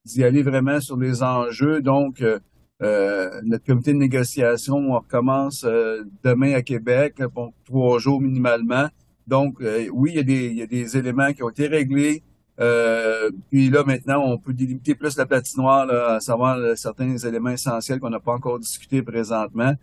d'y 0.05 0.25
aller 0.25 0.43
vraiment 0.43 0.81
sur 0.81 0.97
les 0.97 1.23
enjeux. 1.23 1.81
Donc, 1.81 2.21
euh, 2.21 2.39
euh, 2.83 3.41
notre 3.45 3.65
comité 3.65 3.93
de 3.93 3.99
négociation, 3.99 4.77
on 4.77 4.99
recommence 4.99 5.65
euh, 5.65 6.03
demain 6.25 6.55
à 6.55 6.63
Québec 6.63 7.23
pour 7.33 7.53
trois 7.65 7.99
jours 7.99 8.21
minimalement. 8.21 8.89
Donc, 9.29 9.59
oui, 9.93 10.11
il 10.13 10.17
y, 10.17 10.19
a 10.19 10.23
des, 10.25 10.47
il 10.47 10.57
y 10.57 10.63
a 10.63 10.67
des 10.67 10.97
éléments 10.97 11.33
qui 11.33 11.45
ont 11.45 11.49
été 11.49 11.69
réglés. 11.69 12.25
puis 13.51 13.71
là, 13.71 13.85
maintenant, 13.87 14.25
on 14.25 14.37
peut 14.37 14.53
délimiter 14.53 14.97
plus 14.97 15.17
la 15.17 15.27
patinoire, 15.27 15.89
à 15.89 16.19
savoir 16.19 16.59
certains 16.77 17.17
éléments 17.17 17.51
essentiels 17.51 18.01
qu'on 18.01 18.11
n'a 18.11 18.19
pas 18.19 18.33
encore 18.33 18.59
discutés 18.59 19.01
présentement. 19.01 19.75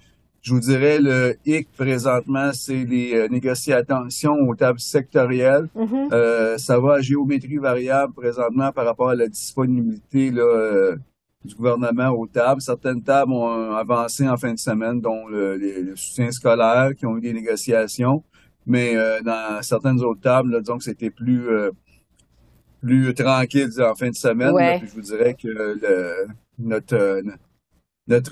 Je 0.41 0.53
vous 0.53 0.59
dirais, 0.59 0.99
le 0.99 1.35
hic 1.45 1.67
présentement, 1.75 2.51
c'est 2.53 2.85
les 2.85 3.13
euh, 3.13 3.27
négociations 3.27 4.35
aux 4.47 4.55
tables 4.55 4.79
sectorielles. 4.79 5.67
Mm-hmm. 5.75 6.13
euh, 6.13 6.57
ça 6.57 6.79
va 6.79 6.95
à 6.95 7.01
géométrie 7.01 7.57
variable 7.57 8.13
présentement 8.13 8.71
par 8.71 8.85
rapport 8.85 9.09
à 9.09 9.15
la 9.15 9.27
disponibilité 9.27 10.31
là, 10.31 10.43
euh, 10.43 10.95
du 11.43 11.55
gouvernement 11.55 12.09
aux 12.09 12.27
tables. 12.27 12.61
Certaines 12.61 13.03
tables 13.03 13.33
ont 13.33 13.75
avancé 13.75 14.27
en 14.29 14.37
fin 14.37 14.53
de 14.53 14.59
semaine, 14.59 15.01
dont 15.01 15.27
le, 15.27 15.57
le 15.57 15.95
soutien 15.95 16.31
scolaire, 16.31 16.91
qui 16.95 17.05
ont 17.05 17.17
eu 17.17 17.21
des 17.21 17.33
négociations. 17.33 18.23
Mais 18.65 18.95
euh, 18.95 19.19
dans 19.21 19.61
certaines 19.61 20.01
autres 20.01 20.21
tables, 20.21 20.61
disons 20.61 20.77
que 20.77 20.83
c'était 20.85 21.09
plus 21.09 21.47
plus 22.81 23.13
tranquille 23.13 23.69
en 23.81 23.93
fin 23.93 24.09
de 24.09 24.15
semaine. 24.15 24.53
puis 24.79 24.87
je 24.87 24.95
vous 24.95 25.01
dirais 25.01 25.33
que 25.33 25.47
le, 25.49 26.27
notre 26.59 27.21
notre 27.23 27.48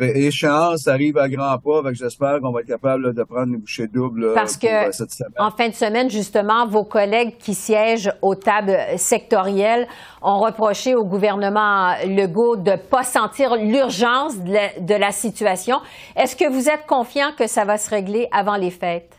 échéance 0.02 0.88
arrive 0.88 1.18
à 1.18 1.30
grands 1.30 1.58
pas. 1.58 1.82
J'espère 1.94 2.40
qu'on 2.42 2.52
va 2.52 2.62
être 2.62 2.68
capable 2.68 3.13
de 3.13 3.24
prendre 3.24 3.52
les 3.52 3.58
bouchées 3.58 3.88
doubles 3.88 4.34
Parce 4.34 4.58
que, 4.58 4.68
euh, 4.68 4.92
en 5.38 5.52
fin 5.52 5.70
de 5.70 5.74
semaine, 5.74 6.10
justement, 6.10 6.68
vos 6.68 6.84
collègues 6.84 7.38
qui 7.38 7.54
siègent 7.54 8.12
aux 8.22 8.36
tables 8.36 8.78
sectorielles 8.98 9.88
ont 10.22 10.40
reproché 10.40 10.96
au 10.96 11.06
gouvernement 11.06 11.94
Legault 12.06 12.56
de 12.56 12.72
ne 12.72 12.76
pas 12.78 13.04
sentir 13.04 13.56
l'urgence 13.56 14.38
de, 14.38 14.96
la 14.98 15.12
situation. 15.12 15.78
Est-ce 16.16 16.36
que 16.36 16.50
vous 16.50 16.70
êtes 16.70 16.86
confiant 16.88 17.32
que 17.38 17.48
ça 17.48 17.66
va 17.66 17.78
se 17.78 17.90
régler 17.90 18.28
avant 18.32 18.56
les 18.56 18.72
fêtes? 18.72 19.13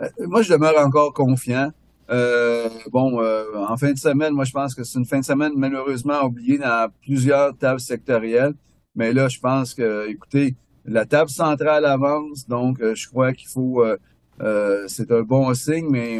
Euh, 0.00 0.08
moi, 0.26 0.42
je 0.42 0.52
demeure 0.52 0.78
encore 0.78 1.12
confiant. 1.12 1.70
Euh, 2.08 2.68
bon, 2.92 3.20
en 3.20 3.76
fin 3.76 3.92
de 3.92 3.98
semaine, 3.98 4.32
moi, 4.32 4.44
je 4.44 4.52
pense 4.52 4.74
que 4.74 4.84
c'est 4.84 4.98
une 4.98 5.04
fin 5.04 5.18
de 5.18 5.24
semaine 5.24 5.52
malheureusement 5.56 6.22
oubliée 6.22 6.58
dans 6.58 6.88
plusieurs 7.02 7.56
tables 7.56 7.80
sectorielles. 7.80 8.54
Mais 8.96 9.12
là, 9.12 9.28
je 9.28 9.38
pense 9.38 9.74
que, 9.74 10.08
écoutez, 10.08 10.56
la 10.86 11.04
table 11.04 11.30
centrale 11.30 11.84
avance, 11.84 12.48
donc 12.48 12.80
euh, 12.80 12.94
je 12.94 13.06
crois 13.08 13.32
qu'il 13.32 13.48
faut, 13.48 13.84
euh, 13.84 13.98
euh, 14.40 14.84
c'est 14.88 15.10
un 15.12 15.22
bon 15.22 15.52
signe, 15.54 15.86
mais 15.90 16.18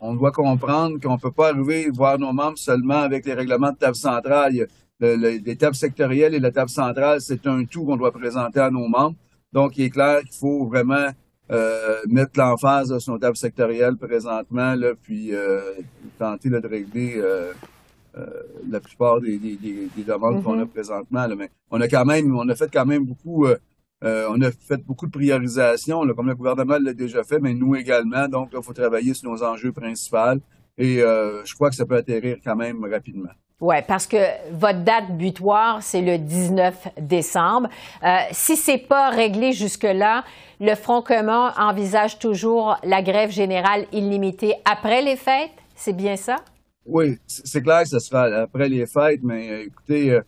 on 0.00 0.14
doit 0.14 0.32
comprendre 0.32 1.00
qu'on 1.00 1.14
ne 1.14 1.20
peut 1.20 1.32
pas 1.32 1.48
arriver 1.48 1.90
voir 1.90 2.18
nos 2.18 2.32
membres 2.32 2.58
seulement 2.58 3.00
avec 3.00 3.26
les 3.26 3.34
règlements 3.34 3.72
de 3.72 3.76
table 3.76 3.96
centrale. 3.96 4.66
les 5.00 5.56
tables 5.56 5.74
sectorielles 5.74 6.34
et 6.34 6.40
la 6.40 6.52
table 6.52 6.70
centrale, 6.70 7.20
c'est 7.20 7.46
un 7.46 7.64
tout 7.64 7.84
qu'on 7.84 7.96
doit 7.96 8.12
présenter 8.12 8.60
à 8.60 8.70
nos 8.70 8.86
membres. 8.86 9.16
Donc, 9.52 9.76
il 9.76 9.84
est 9.84 9.90
clair 9.90 10.20
qu'il 10.20 10.38
faut 10.38 10.66
vraiment 10.66 11.08
mettre 12.06 12.38
l'emphase 12.38 12.98
sur 12.98 13.12
nos 13.12 13.18
tables 13.18 13.36
sectorielles 13.36 13.96
présentement, 13.96 14.74
là, 14.74 14.92
puis 15.00 15.32
tenter 16.18 16.50
de 16.50 16.68
régler 16.68 17.14
euh, 17.16 17.52
la 18.68 18.80
plupart 18.80 19.20
des, 19.20 19.38
demandes 19.38 20.42
qu'on 20.42 20.58
a 20.58 20.64
mm-hmm. 20.64 20.68
présentement. 20.68 21.26
Mais 21.36 21.50
on 21.70 21.80
a 21.80 21.88
quand 21.88 22.04
même, 22.04 22.36
on 22.36 22.48
a 22.48 22.54
fait 22.54 22.70
quand 22.72 22.86
même 22.86 23.04
beaucoup, 23.04 23.46
euh, 23.46 23.56
euh, 24.04 24.26
on 24.30 24.40
a 24.42 24.50
fait 24.50 24.84
beaucoup 24.84 25.06
de 25.06 25.12
priorisation, 25.12 26.06
comme 26.14 26.28
le 26.28 26.34
gouvernement 26.34 26.78
l'a 26.80 26.92
déjà 26.92 27.24
fait, 27.24 27.38
mais 27.38 27.54
nous 27.54 27.74
également. 27.76 28.28
Donc, 28.28 28.50
il 28.52 28.62
faut 28.62 28.72
travailler 28.72 29.14
sur 29.14 29.30
nos 29.30 29.42
enjeux 29.42 29.72
principaux. 29.72 30.40
Et 30.76 30.96
je 30.96 31.54
crois 31.54 31.70
que 31.70 31.76
ça 31.76 31.86
peut 31.86 31.96
atterrir 31.96 32.38
quand 32.44 32.56
même 32.56 32.84
rapidement. 32.84 33.30
Oui, 33.60 33.76
parce 33.86 34.06
que 34.06 34.16
votre 34.52 34.80
date 34.80 35.16
butoir, 35.16 35.82
c'est 35.82 36.02
le 36.02 36.18
19 36.18 36.88
décembre. 37.00 37.68
si 38.32 38.56
c'est 38.56 38.78
pas 38.78 39.10
réglé 39.10 39.52
jusque-là, 39.52 40.24
le 40.60 40.74
Front 40.74 41.02
commun 41.02 41.52
envisage 41.56 42.18
toujours 42.18 42.76
la 42.82 43.02
grève 43.02 43.30
générale 43.30 43.86
illimitée 43.92 44.54
après 44.64 45.02
les 45.02 45.16
fêtes. 45.16 45.50
C'est 45.76 45.92
bien 45.92 46.16
ça? 46.16 46.36
Oui, 46.86 47.18
c'est 47.26 47.62
clair 47.62 47.82
que 47.82 47.88
ce 47.88 47.98
sera 47.98 48.24
après 48.24 48.68
les 48.68 48.86
fêtes, 48.86 49.22
mais 49.22 49.50
euh, 49.50 49.64
écoutez, 49.66 50.10
euh, 50.10 50.20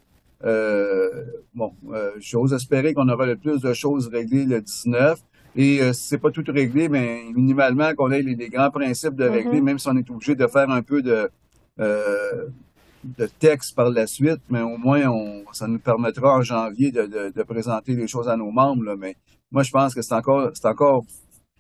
euh, 0.44 1.24
bon, 1.54 1.72
euh, 1.92 2.12
j'ose 2.18 2.52
espérer 2.52 2.94
qu'on 2.94 3.08
aura 3.08 3.26
le 3.26 3.36
plus 3.36 3.60
de 3.60 3.72
choses 3.72 4.08
réglées 4.08 4.44
le 4.44 4.60
19. 4.60 5.20
Et 5.56 5.80
euh, 5.80 5.92
c'est 5.92 6.18
pas 6.18 6.30
tout 6.30 6.44
réglé, 6.48 6.88
mais 6.88 7.24
minimalement 7.34 7.94
qu'on 7.94 8.10
ait 8.10 8.22
les, 8.22 8.48
grands 8.48 8.70
principes 8.70 9.14
de 9.14 9.24
régler, 9.24 9.60
mm-hmm. 9.60 9.64
même 9.64 9.78
si 9.78 9.88
on 9.88 9.96
est 9.96 10.10
obligé 10.10 10.34
de 10.34 10.46
faire 10.46 10.68
un 10.70 10.82
peu 10.82 11.02
de, 11.02 11.30
de 11.78 13.26
texte 13.38 13.74
par 13.74 13.90
la 13.90 14.06
suite, 14.06 14.40
mais 14.50 14.60
au 14.60 14.76
moins 14.76 15.06
on, 15.06 15.44
ça 15.52 15.66
nous 15.66 15.78
permettra 15.78 16.36
en 16.36 16.42
janvier 16.42 16.90
de, 16.92 17.06
de, 17.06 17.32
de 17.34 17.42
présenter 17.42 17.94
les 17.94 18.06
choses 18.06 18.28
à 18.28 18.36
nos 18.36 18.50
membres. 18.50 18.84
Là. 18.84 18.96
Mais 18.96 19.16
moi, 19.50 19.62
je 19.62 19.70
pense 19.70 19.94
que 19.94 20.02
c'est 20.02 20.14
encore, 20.14 20.50
c'est 20.54 20.66
encore 20.66 21.04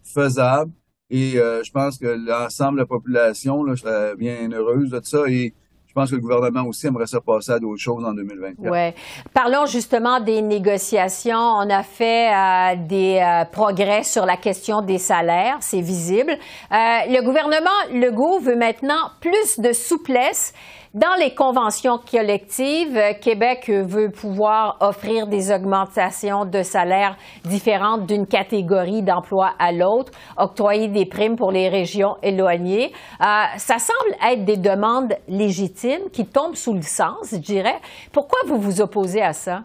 faisable. 0.04 0.72
Et 1.10 1.38
euh, 1.38 1.62
je 1.62 1.70
pense 1.70 1.98
que 1.98 2.06
l'ensemble 2.06 2.78
de 2.78 2.82
la 2.82 2.86
population 2.86 3.62
là, 3.62 3.76
serait 3.76 4.16
bien 4.16 4.50
heureuse 4.50 4.90
de 4.90 5.00
ça. 5.02 5.24
Et 5.28 5.54
je 5.96 6.02
pense 6.02 6.10
que 6.10 6.16
le 6.16 6.20
gouvernement 6.20 6.68
aussi 6.68 6.88
aimerait 6.88 7.06
ça 7.06 7.22
passer 7.22 7.52
à 7.52 7.58
d'autres 7.58 7.80
choses 7.80 8.04
en 8.04 8.12
2024. 8.12 8.70
Oui. 8.70 8.92
Parlons 9.32 9.64
justement 9.64 10.20
des 10.20 10.42
négociations. 10.42 11.38
On 11.38 11.70
a 11.70 11.82
fait 11.82 12.28
euh, 12.28 12.76
des 12.86 13.18
euh, 13.18 13.46
progrès 13.46 14.02
sur 14.02 14.26
la 14.26 14.36
question 14.36 14.82
des 14.82 14.98
salaires, 14.98 15.56
c'est 15.60 15.80
visible. 15.80 16.32
Euh, 16.32 16.74
le 17.08 17.24
gouvernement 17.24 17.70
Legault 17.94 18.40
veut 18.40 18.56
maintenant 18.56 19.10
plus 19.22 19.58
de 19.58 19.72
souplesse 19.72 20.52
dans 20.94 21.14
les 21.18 21.34
conventions 21.34 21.98
collectives, 21.98 22.98
Québec 23.20 23.68
veut 23.68 24.10
pouvoir 24.10 24.76
offrir 24.80 25.26
des 25.26 25.50
augmentations 25.50 26.44
de 26.44 26.62
salaire 26.62 27.16
différentes 27.44 28.06
d'une 28.06 28.26
catégorie 28.26 29.02
d'emploi 29.02 29.52
à 29.58 29.72
l'autre, 29.72 30.12
octroyer 30.36 30.88
des 30.88 31.06
primes 31.06 31.36
pour 31.36 31.50
les 31.50 31.68
régions 31.68 32.16
éloignées. 32.22 32.92
Euh, 33.20 33.24
ça 33.58 33.78
semble 33.78 34.16
être 34.32 34.44
des 34.44 34.56
demandes 34.56 35.14
légitimes 35.28 36.10
qui 36.12 36.26
tombent 36.26 36.56
sous 36.56 36.74
le 36.74 36.82
sens, 36.82 37.30
je 37.32 37.36
dirais. 37.36 37.80
Pourquoi 38.12 38.38
vous 38.46 38.58
vous 38.58 38.80
opposez 38.80 39.22
à 39.22 39.32
ça? 39.32 39.64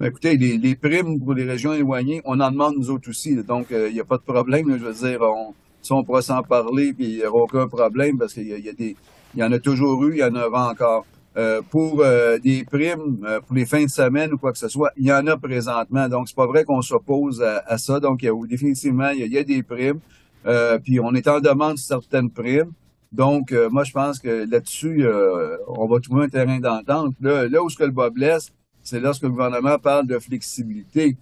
Ben, 0.00 0.06
écoutez, 0.06 0.36
les, 0.36 0.76
primes 0.76 1.18
pour 1.18 1.34
les 1.34 1.44
régions 1.44 1.72
éloignées, 1.72 2.22
on 2.24 2.38
en 2.40 2.50
demande 2.50 2.74
nous 2.76 2.90
autres 2.90 3.10
aussi. 3.10 3.34
donc, 3.42 3.66
il 3.70 3.76
euh, 3.76 3.90
n'y 3.90 4.00
a 4.00 4.04
pas 4.04 4.16
de 4.16 4.22
problème. 4.22 4.78
je 4.78 4.84
veux 4.84 4.92
dire, 4.92 5.20
on, 5.22 5.52
si 5.82 5.92
on 5.92 6.02
pourra 6.04 6.22
s'en 6.22 6.42
parler, 6.42 6.92
puis 6.92 7.06
il 7.06 7.16
n'y 7.18 7.24
aura 7.24 7.42
aucun 7.42 7.68
problème 7.68 8.18
parce 8.18 8.34
qu'il 8.34 8.48
y 8.48 8.68
a 8.68 8.72
des 8.72 8.96
il 9.34 9.40
y 9.40 9.44
en 9.44 9.52
a 9.52 9.58
toujours 9.58 10.04
eu, 10.04 10.14
il 10.14 10.18
y 10.18 10.24
en 10.24 10.34
aura 10.34 10.70
encore. 10.70 11.06
Euh, 11.36 11.62
pour 11.70 12.00
euh, 12.00 12.38
des 12.38 12.64
primes, 12.64 13.24
euh, 13.24 13.40
pour 13.40 13.54
les 13.54 13.64
fins 13.64 13.84
de 13.84 13.90
semaine 13.90 14.32
ou 14.32 14.38
quoi 14.38 14.50
que 14.50 14.58
ce 14.58 14.66
soit, 14.66 14.90
il 14.96 15.06
y 15.06 15.12
en 15.12 15.24
a 15.28 15.36
présentement. 15.36 16.08
Donc, 16.08 16.28
c'est 16.28 16.34
pas 16.34 16.46
vrai 16.46 16.64
qu'on 16.64 16.82
s'oppose 16.82 17.40
à, 17.42 17.78
ça. 17.78 18.00
Donc, 18.00 18.22
il 18.22 18.26
y 18.26 18.28
a, 18.28 18.46
définitivement, 18.46 19.10
il 19.10 19.32
y 19.32 19.38
a, 19.38 19.44
des 19.44 19.62
primes. 19.62 20.00
puis, 20.82 20.98
on 20.98 21.14
est 21.14 21.28
en 21.28 21.38
demande 21.38 21.74
de 21.74 21.78
certaines 21.78 22.30
primes. 22.30 22.72
Donc, 23.12 23.54
moi, 23.70 23.84
je 23.84 23.92
pense 23.92 24.18
que 24.18 24.50
là-dessus, 24.50 25.06
on 25.68 25.86
va 25.86 26.00
trouver 26.00 26.24
un 26.24 26.28
terrain 26.28 26.58
d'entente. 26.58 27.14
Là, 27.20 27.46
là 27.46 27.62
où 27.62 27.70
ce 27.70 27.76
que 27.76 27.84
le 27.84 27.92
bas 27.92 28.10
blesse, 28.10 28.50
c'est 28.82 28.98
lorsque 28.98 29.22
le 29.22 29.30
gouvernement 29.30 29.78
parle 29.78 30.08
de 30.08 30.18
flexibilité. 30.18 31.16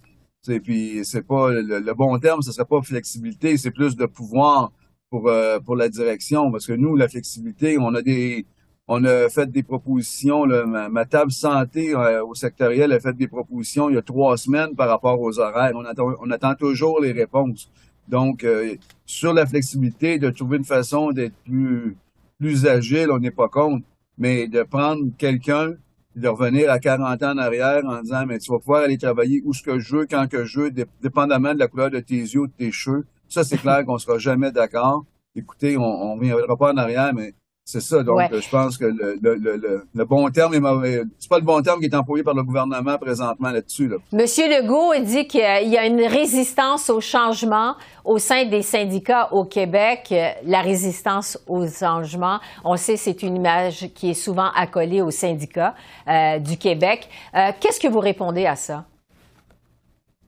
Et 0.49 0.59
puis, 0.59 1.03
c'est 1.03 1.25
pas 1.25 1.51
le, 1.51 1.93
bon 1.93 2.17
terme, 2.19 2.41
ce 2.41 2.51
serait 2.51 2.65
pas 2.65 2.81
flexibilité, 2.81 3.57
c'est 3.57 3.71
plus 3.71 3.95
de 3.95 4.05
pouvoir 4.05 4.71
pour, 5.09 5.27
euh, 5.27 5.59
pour 5.59 5.75
la 5.75 5.89
direction. 5.89 6.51
Parce 6.51 6.67
que 6.67 6.73
nous, 6.73 6.95
la 6.95 7.07
flexibilité, 7.07 7.77
on 7.79 7.93
a 7.95 8.01
des 8.01 8.45
on 8.87 9.03
a 9.03 9.27
fait 9.29 9.51
des 9.51 9.63
propositions. 9.63 10.45
Ma, 10.45 11.05
table 11.05 11.31
santé 11.31 11.93
euh, 11.93 12.23
au 12.23 12.33
sectoriel 12.35 12.93
a 12.93 12.99
fait 12.99 13.13
des 13.13 13.27
propositions 13.27 13.89
il 13.89 13.95
y 13.95 13.97
a 13.97 14.01
trois 14.01 14.37
semaines 14.37 14.75
par 14.75 14.87
rapport 14.87 15.19
aux 15.19 15.39
horaires. 15.39 15.73
On 15.75 15.83
attend, 15.83 16.13
on 16.21 16.31
attend 16.31 16.55
toujours 16.55 17.01
les 17.01 17.11
réponses. 17.11 17.69
Donc, 18.07 18.45
euh, 18.45 18.75
sur 19.05 19.33
la 19.33 19.45
flexibilité, 19.45 20.19
de 20.19 20.29
trouver 20.29 20.57
une 20.57 20.63
façon 20.63 21.11
d'être 21.11 21.35
plus, 21.45 21.97
plus 22.39 22.65
agile, 22.65 23.11
on 23.11 23.19
n'est 23.19 23.31
pas 23.31 23.49
contre. 23.49 23.85
Mais 24.17 24.47
de 24.47 24.63
prendre 24.63 25.03
quelqu'un, 25.17 25.73
de 26.17 26.27
revenir 26.27 26.71
à 26.71 26.79
40 26.79 27.21
ans 27.21 27.31
en 27.31 27.37
arrière 27.37 27.85
en 27.85 28.01
disant, 28.01 28.25
mais 28.25 28.39
tu 28.39 28.51
vas 28.51 28.57
pouvoir 28.57 28.81
aller 28.83 28.97
travailler 28.97 29.41
où 29.45 29.53
ce 29.53 29.61
que 29.61 29.77
je 29.77 29.95
veux, 29.95 30.07
quand 30.07 30.27
que 30.27 30.45
je 30.45 30.61
veux, 30.61 30.71
dépendamment 30.71 31.53
de 31.53 31.59
la 31.59 31.67
couleur 31.67 31.91
de 31.91 31.99
tes 31.99 32.15
yeux 32.15 32.41
ou 32.41 32.47
de 32.47 32.53
tes 32.53 32.71
cheveux. 32.71 33.05
Ça, 33.29 33.43
c'est 33.43 33.57
clair 33.61 33.85
qu'on 33.85 33.99
sera 33.99 34.17
jamais 34.17 34.51
d'accord. 34.51 35.05
Écoutez, 35.35 35.77
on 35.77 36.15
ne 36.15 36.19
reviendra 36.19 36.57
pas 36.57 36.73
en 36.73 36.77
arrière, 36.77 37.13
mais 37.13 37.35
c'est 37.67 37.81
ça. 37.81 38.01
Donc, 38.01 38.21
je 38.31 38.49
pense 38.49 38.77
que 38.77 38.85
le, 38.85 39.19
le, 39.21 39.85
le, 39.93 40.05
bon 40.05 40.29
terme 40.29 40.53
est 40.53 40.59
mauvais. 40.61 41.01
C'est 41.19 41.29
pas 41.29 41.37
le 41.37 41.43
bon 41.43 41.61
terme 41.61 41.81
qui 41.81 41.87
est 41.87 41.95
employé 41.95 42.23
par 42.23 42.33
le 42.33 42.41
gouvernement 42.41 42.97
présentement 42.97 43.49
là-dessus. 43.49 43.89
Là. 43.89 43.97
Monsieur 44.13 44.45
Legault 44.47 44.93
dit 45.03 45.27
qu'il 45.27 45.41
y 45.41 45.77
a 45.77 45.85
une 45.85 46.01
résistance 46.01 46.89
au 46.89 47.01
changement 47.01 47.75
au 48.05 48.19
sein 48.19 48.45
des 48.45 48.61
syndicats 48.61 49.33
au 49.33 49.43
Québec. 49.43 50.15
La 50.45 50.61
résistance 50.61 51.37
au 51.45 51.67
changement, 51.67 52.39
on 52.63 52.77
sait, 52.77 52.95
c'est 52.95 53.21
une 53.21 53.35
image 53.35 53.89
qui 53.93 54.11
est 54.11 54.13
souvent 54.13 54.49
accolée 54.55 55.01
aux 55.01 55.11
syndicats 55.11 55.75
euh, 56.07 56.39
du 56.39 56.57
Québec. 56.57 57.09
Euh, 57.35 57.51
qu'est-ce 57.59 57.81
que 57.81 57.89
vous 57.89 57.99
répondez 57.99 58.45
à 58.45 58.55
ça? 58.55 58.85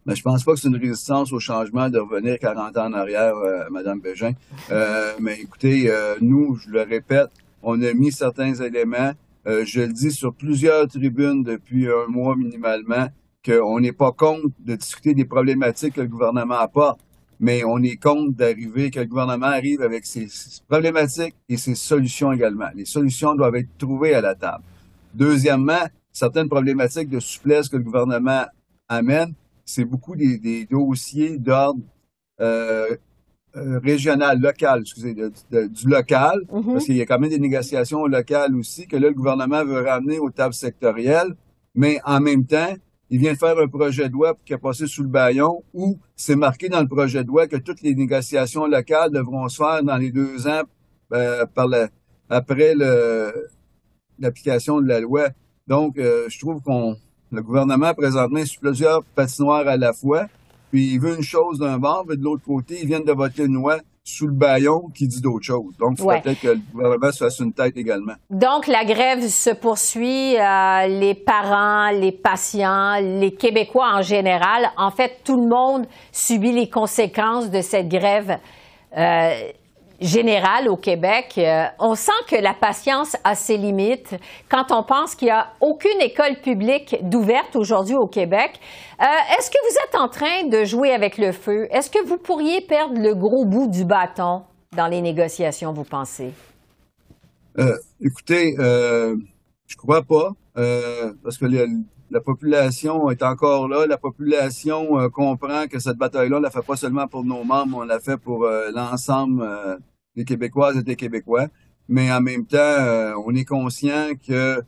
Mais 0.06 0.16
je 0.16 0.24
pense 0.24 0.44
pas 0.44 0.54
que 0.54 0.60
c'est 0.60 0.70
une 0.70 0.78
résistance 0.78 1.32
au 1.34 1.40
changement 1.40 1.90
de 1.90 2.00
revenir 2.00 2.40
40 2.40 2.78
ans 2.78 2.86
en 2.86 2.94
arrière, 2.94 3.36
euh, 3.36 3.70
Madame 3.70 4.00
Bégin. 4.00 4.34
Euh, 4.72 5.14
mais 5.20 5.40
écoutez, 5.42 5.90
euh, 5.90 6.16
nous, 6.22 6.56
je 6.56 6.70
le 6.70 6.82
répète, 6.82 7.30
on 7.62 7.82
a 7.82 7.94
mis 7.94 8.12
certains 8.12 8.54
éléments. 8.56 9.12
Euh, 9.48 9.64
je 9.66 9.82
le 9.82 9.94
dis 9.94 10.12
sur 10.12 10.34
plusieurs 10.34 10.88
tribunes 10.88 11.44
depuis 11.44 11.88
un 11.88 12.08
mois 12.08 12.36
minimalement, 12.36 13.08
qu'on 13.46 13.80
n'est 13.80 13.94
pas 13.94 14.12
contre 14.12 14.48
de 14.60 14.76
discuter 14.76 15.14
des 15.14 15.26
problématiques 15.26 15.96
que 15.96 16.02
le 16.02 16.08
gouvernement 16.08 16.60
apporte, 16.60 17.00
mais 17.40 17.64
on 17.64 17.82
est 17.82 17.96
contre 17.96 18.34
d'arriver, 18.34 18.92
que 18.92 19.00
le 19.00 19.06
gouvernement 19.06 19.48
arrive 19.48 19.82
avec 19.82 20.06
ses 20.06 20.28
problématiques 20.68 21.36
et 21.48 21.58
ses 21.58 21.76
solutions 21.76 22.32
également. 22.32 22.68
Les 22.76 22.86
solutions 22.86 23.36
doivent 23.36 23.56
être 23.56 23.78
trouvées 23.78 24.14
à 24.14 24.22
la 24.22 24.36
table. 24.36 24.64
Deuxièmement, 25.14 25.88
certaines 26.12 26.50
problématiques 26.50 27.10
de 27.10 27.20
souplesse 27.20 27.70
que 27.70 27.78
le 27.78 27.84
gouvernement 27.84 28.46
amène, 28.90 29.34
c'est 29.70 29.86
beaucoup 29.86 30.16
des, 30.16 30.66
dossiers 30.66 31.38
d'ordre 31.38 31.82
euh, 32.42 32.96
euh, 33.56 33.80
régional, 33.80 34.40
local, 34.40 34.82
excusez, 34.82 35.14
du 35.14 35.88
local, 35.88 36.42
mm-hmm. 36.52 36.74
parce 36.74 36.86
qu'il 36.86 36.96
y 36.96 37.02
a 37.02 37.06
quand 37.06 37.20
même 37.20 37.30
des 37.30 37.40
négociations 37.40 38.06
locales 38.06 38.56
aussi, 38.56 38.88
que 38.88 38.98
là, 38.98 39.10
le 39.10 39.14
gouvernement 39.14 39.64
veut 39.64 39.82
ramener 39.82 40.18
aux 40.18 40.32
tables 40.32 40.54
sectorielles, 40.54 41.36
mais 41.76 42.00
en 42.04 42.20
même 42.20 42.46
temps, 42.46 42.74
il 43.12 43.20
vient 43.20 43.34
de 43.34 43.38
faire 43.38 43.58
un 43.58 43.68
projet 43.68 44.08
de 44.08 44.14
loi 44.14 44.36
qui 44.46 44.54
a 44.54 44.58
passé 44.58 44.88
sous 44.88 45.04
le 45.04 45.10
baillon 45.10 45.64
où 45.74 45.98
c'est 46.16 46.36
marqué 46.36 46.70
dans 46.70 46.82
le 46.82 46.88
projet 46.88 47.24
de 47.24 47.28
loi 47.28 47.48
que 47.48 47.58
toutes 47.58 47.82
les 47.82 47.96
négociations 47.96 48.68
locales 48.68 49.12
devront 49.12 49.48
se 49.50 49.58
faire 49.58 49.84
dans 49.84 49.98
les 49.98 50.12
deux 50.12 50.48
ans 50.48 50.62
euh, 51.14 51.46
par 51.48 51.68
après 52.30 52.76
l'application 54.20 54.80
de 54.80 54.88
la 54.88 55.00
loi. 55.00 55.30
Donc, 55.68 55.96
je 55.98 56.40
trouve 56.40 56.62
qu'on 56.62 56.96
le 57.32 57.42
gouvernement, 57.42 57.94
présentement, 57.94 58.46
sur 58.46 58.60
plusieurs 58.62 59.04
patinoires 59.16 59.68
à 59.68 59.78
la 59.78 59.94
fois. 59.94 60.26
Puis 60.72 60.94
il 60.94 61.00
veut 61.00 61.16
une 61.16 61.24
chose 61.24 61.60
d'un 61.60 61.78
bord, 61.78 62.06
mais 62.08 62.16
de 62.16 62.24
l'autre 62.24 62.44
côté, 62.46 62.80
ils 62.82 62.88
viennent 62.88 63.04
de 63.04 63.12
voter 63.12 63.46
une 63.46 63.56
loi 63.56 63.78
sous 64.04 64.28
le 64.28 64.34
baillon 64.34 64.90
qui 64.94 65.08
dit 65.08 65.22
d'autres 65.22 65.46
choses. 65.46 65.78
Donc, 65.78 65.94
il 65.94 65.98
faudrait 66.02 66.22
peut-être 66.22 66.42
que 66.42 66.48
le 66.48 66.62
gouvernement 66.74 67.12
se 67.12 67.24
fasse 67.24 67.40
une 67.40 67.54
tête 67.54 67.78
également. 67.78 68.14
Donc, 68.30 68.68
la 68.68 68.84
grève 68.84 69.28
se 69.28 69.52
poursuit. 69.52 70.36
Euh, 70.36 70.88
les 70.88 71.14
parents, 71.14 71.92
les 71.92 72.12
patients, 72.12 72.96
les 73.00 73.32
Québécois 73.32 73.92
en 73.94 74.02
général, 74.02 74.72
en 74.78 74.90
fait, 74.90 75.20
tout 75.24 75.38
le 75.40 75.48
monde 75.48 75.88
subit 76.12 76.52
les 76.52 76.70
conséquences 76.70 77.52
de 77.52 77.62
cette 77.62 77.88
grève. 77.88 78.40
Euh, 78.98 79.52
générale 80.02 80.70
au 80.70 80.78
Québec, 80.78 81.34
euh, 81.38 81.66
on 81.80 81.96
sent 81.96 82.12
que 82.28 82.36
la 82.36 82.54
patience 82.54 83.16
a 83.24 83.36
ses 83.36 83.58
limites 83.58 84.16
quand 84.50 84.72
on 84.72 84.84
pense 84.84 85.16
qu'il 85.16 85.28
n'y 85.28 85.32
a 85.32 85.52
aucune 85.62 86.00
école 86.02 86.40
publique 86.42 86.96
d'ouverte 87.02 87.56
aujourd'hui 87.56 87.96
au 87.96 88.08
Québec. 88.08 88.60
Euh, 89.02 89.06
est-ce 89.38 89.50
que 89.50 89.58
vous 89.70 89.76
êtes 89.88 89.96
en 89.96 90.08
train 90.08 90.48
de 90.48 90.64
jouer 90.64 90.92
avec 90.92 91.18
le 91.18 91.32
feu? 91.32 91.68
Est-ce 91.72 91.90
que 91.90 92.04
vous 92.06 92.18
pourriez 92.18 92.62
perdre 92.62 93.00
le 93.00 93.14
gros 93.14 93.46
bout 93.46 93.68
du 93.68 93.86
bâton 93.86 94.44
dans 94.76 94.88
les 94.88 95.02
négociations, 95.02 95.74
vous 95.74 95.84
pensez? 95.84 96.32
Euh, 97.58 97.76
écoutez, 98.00 98.54
je 98.58 99.76
crois 99.78 100.02
pas, 100.04 100.30
parce 101.24 101.38
que 101.38 101.46
la 102.12 102.22
population 102.22 103.10
est 103.10 103.24
encore 103.24 103.68
là. 103.68 103.86
La 103.86 103.98
population 103.98 105.10
comprend 105.10 105.68
que 105.68 105.80
cette 105.80 105.98
bataille-là, 105.98 106.38
on 106.38 106.42
la 106.42 106.52
fait 106.52 106.66
pas 106.66 106.76
seulement 106.76 107.08
pour 107.08 107.24
nos 107.24 107.44
membres, 107.44 107.78
on 107.78 107.84
la 107.84 108.00
fait 108.00 108.18
pour 108.18 108.48
l'ensemble 108.74 109.48
des 110.16 110.26
Québécoises 110.26 110.78
et 110.78 110.84
des 110.84 110.96
Québécois. 110.96 111.48
Mais 111.90 112.12
en 112.12 112.22
même 112.22 112.46
temps, 112.46 112.58
euh, 112.60 113.14
on 113.26 113.34
est 113.34 113.46
conscient 113.46 114.12
que 114.26 114.62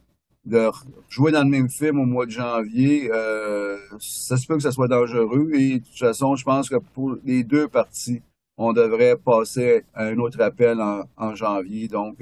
de 0.43 0.71
jouer 1.07 1.31
dans 1.31 1.43
le 1.43 1.49
même 1.49 1.69
film 1.69 1.99
au 1.99 2.05
mois 2.05 2.25
de 2.25 2.31
janvier, 2.31 3.11
euh, 3.13 3.77
ça 3.99 4.37
se 4.37 4.47
peut 4.47 4.55
que 4.55 4.63
ça 4.63 4.71
soit 4.71 4.87
dangereux. 4.87 5.51
Et 5.53 5.79
de 5.79 5.85
toute 5.85 5.99
façon, 5.99 6.35
je 6.35 6.43
pense 6.43 6.67
que 6.67 6.77
pour 6.77 7.17
les 7.23 7.43
deux 7.43 7.67
parties, 7.67 8.23
on 8.57 8.73
devrait 8.73 9.17
passer 9.17 9.83
à 9.93 10.05
un 10.05 10.17
autre 10.17 10.41
appel 10.41 10.81
en, 10.81 11.35
janvier. 11.35 11.87
Donc, 11.87 12.17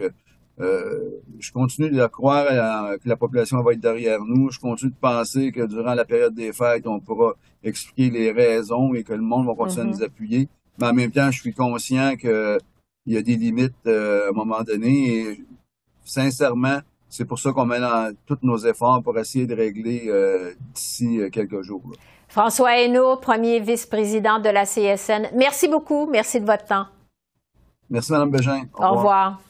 euh, 0.60 1.22
je 1.40 1.52
continue 1.52 1.90
de 1.90 2.06
croire 2.08 2.46
que 3.00 3.08
la 3.08 3.16
population 3.16 3.62
va 3.62 3.74
être 3.74 3.80
derrière 3.80 4.20
nous. 4.24 4.52
Je 4.52 4.60
continue 4.60 4.92
de 4.92 4.98
penser 4.98 5.52
que 5.52 5.66
durant 5.66 5.94
la 5.94 6.06
période 6.06 6.34
des 6.34 6.52
fêtes, 6.52 6.86
on 6.86 7.00
pourra 7.00 7.34
expliquer 7.64 8.10
les 8.10 8.32
raisons 8.32 8.94
et 8.94 9.04
que 9.04 9.14
le 9.14 9.22
monde 9.22 9.46
va 9.46 9.56
continuer 9.56 9.84
à 9.84 9.86
mm-hmm. 9.86 9.98
nous 9.98 10.04
appuyer. 10.04 10.50
Mais 10.80 10.88
en 10.88 10.94
même 10.94 11.12
temps, 11.12 11.32
je 11.32 11.40
suis 11.40 11.54
conscient 11.54 12.16
que 12.18 12.58
il 13.06 13.14
y 13.14 13.18
a 13.18 13.22
des 13.22 13.38
limites 13.38 13.74
euh, 13.88 14.28
à 14.28 14.30
un 14.30 14.34
moment 14.34 14.62
donné. 14.62 15.16
Et 15.16 15.46
sincèrement, 16.04 16.80
c'est 17.08 17.26
pour 17.26 17.40
ça 17.40 17.52
qu'on 17.52 17.66
met 17.66 17.80
dans 17.80 18.14
tous 18.26 18.40
nos 18.44 18.58
efforts 18.58 19.02
pour 19.02 19.18
essayer 19.18 19.48
de 19.48 19.56
régler 19.56 20.04
euh, 20.08 20.54
d'ici 20.74 21.20
quelques 21.32 21.62
jours. 21.62 21.82
François 22.28 22.78
Hainaut, 22.78 23.16
premier 23.18 23.60
vice-président 23.60 24.40
de 24.40 24.50
la 24.50 24.66
CSN. 24.66 25.30
Merci 25.36 25.68
beaucoup. 25.68 26.06
Merci 26.06 26.40
de 26.40 26.46
votre 26.46 26.66
temps. 26.66 26.86
Merci, 27.90 28.12
Mme 28.12 28.30
Bégin. 28.30 28.64
Au, 28.78 28.92
revoir. 28.92 29.42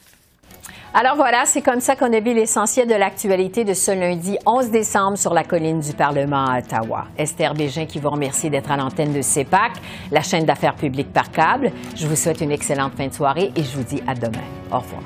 Alors 0.92 1.14
voilà, 1.14 1.44
c'est 1.46 1.62
comme 1.62 1.80
ça 1.80 1.94
qu'on 1.94 2.12
a 2.12 2.18
vu 2.18 2.34
l'essentiel 2.34 2.88
de 2.88 2.94
l'actualité 2.94 3.62
de 3.62 3.74
ce 3.74 3.92
lundi 3.92 4.36
11 4.44 4.70
décembre 4.70 5.16
sur 5.16 5.32
la 5.32 5.44
colline 5.44 5.78
du 5.78 5.92
Parlement 5.92 6.46
à 6.46 6.58
Ottawa. 6.58 7.04
Esther 7.16 7.54
Bégin 7.54 7.86
qui 7.86 8.00
vous 8.00 8.10
remercie 8.10 8.50
d'être 8.50 8.72
à 8.72 8.76
l'antenne 8.76 9.12
de 9.12 9.22
CEPAC, 9.22 9.72
la 10.10 10.22
chaîne 10.22 10.44
d'affaires 10.44 10.74
publiques 10.74 11.12
par 11.12 11.30
câble. 11.30 11.70
Je 11.94 12.08
vous 12.08 12.16
souhaite 12.16 12.40
une 12.40 12.50
excellente 12.50 12.94
fin 12.96 13.06
de 13.06 13.14
soirée 13.14 13.52
et 13.54 13.62
je 13.62 13.76
vous 13.76 13.84
dis 13.84 14.02
à 14.08 14.14
demain. 14.14 14.42
Au 14.72 14.78
revoir. 14.78 15.02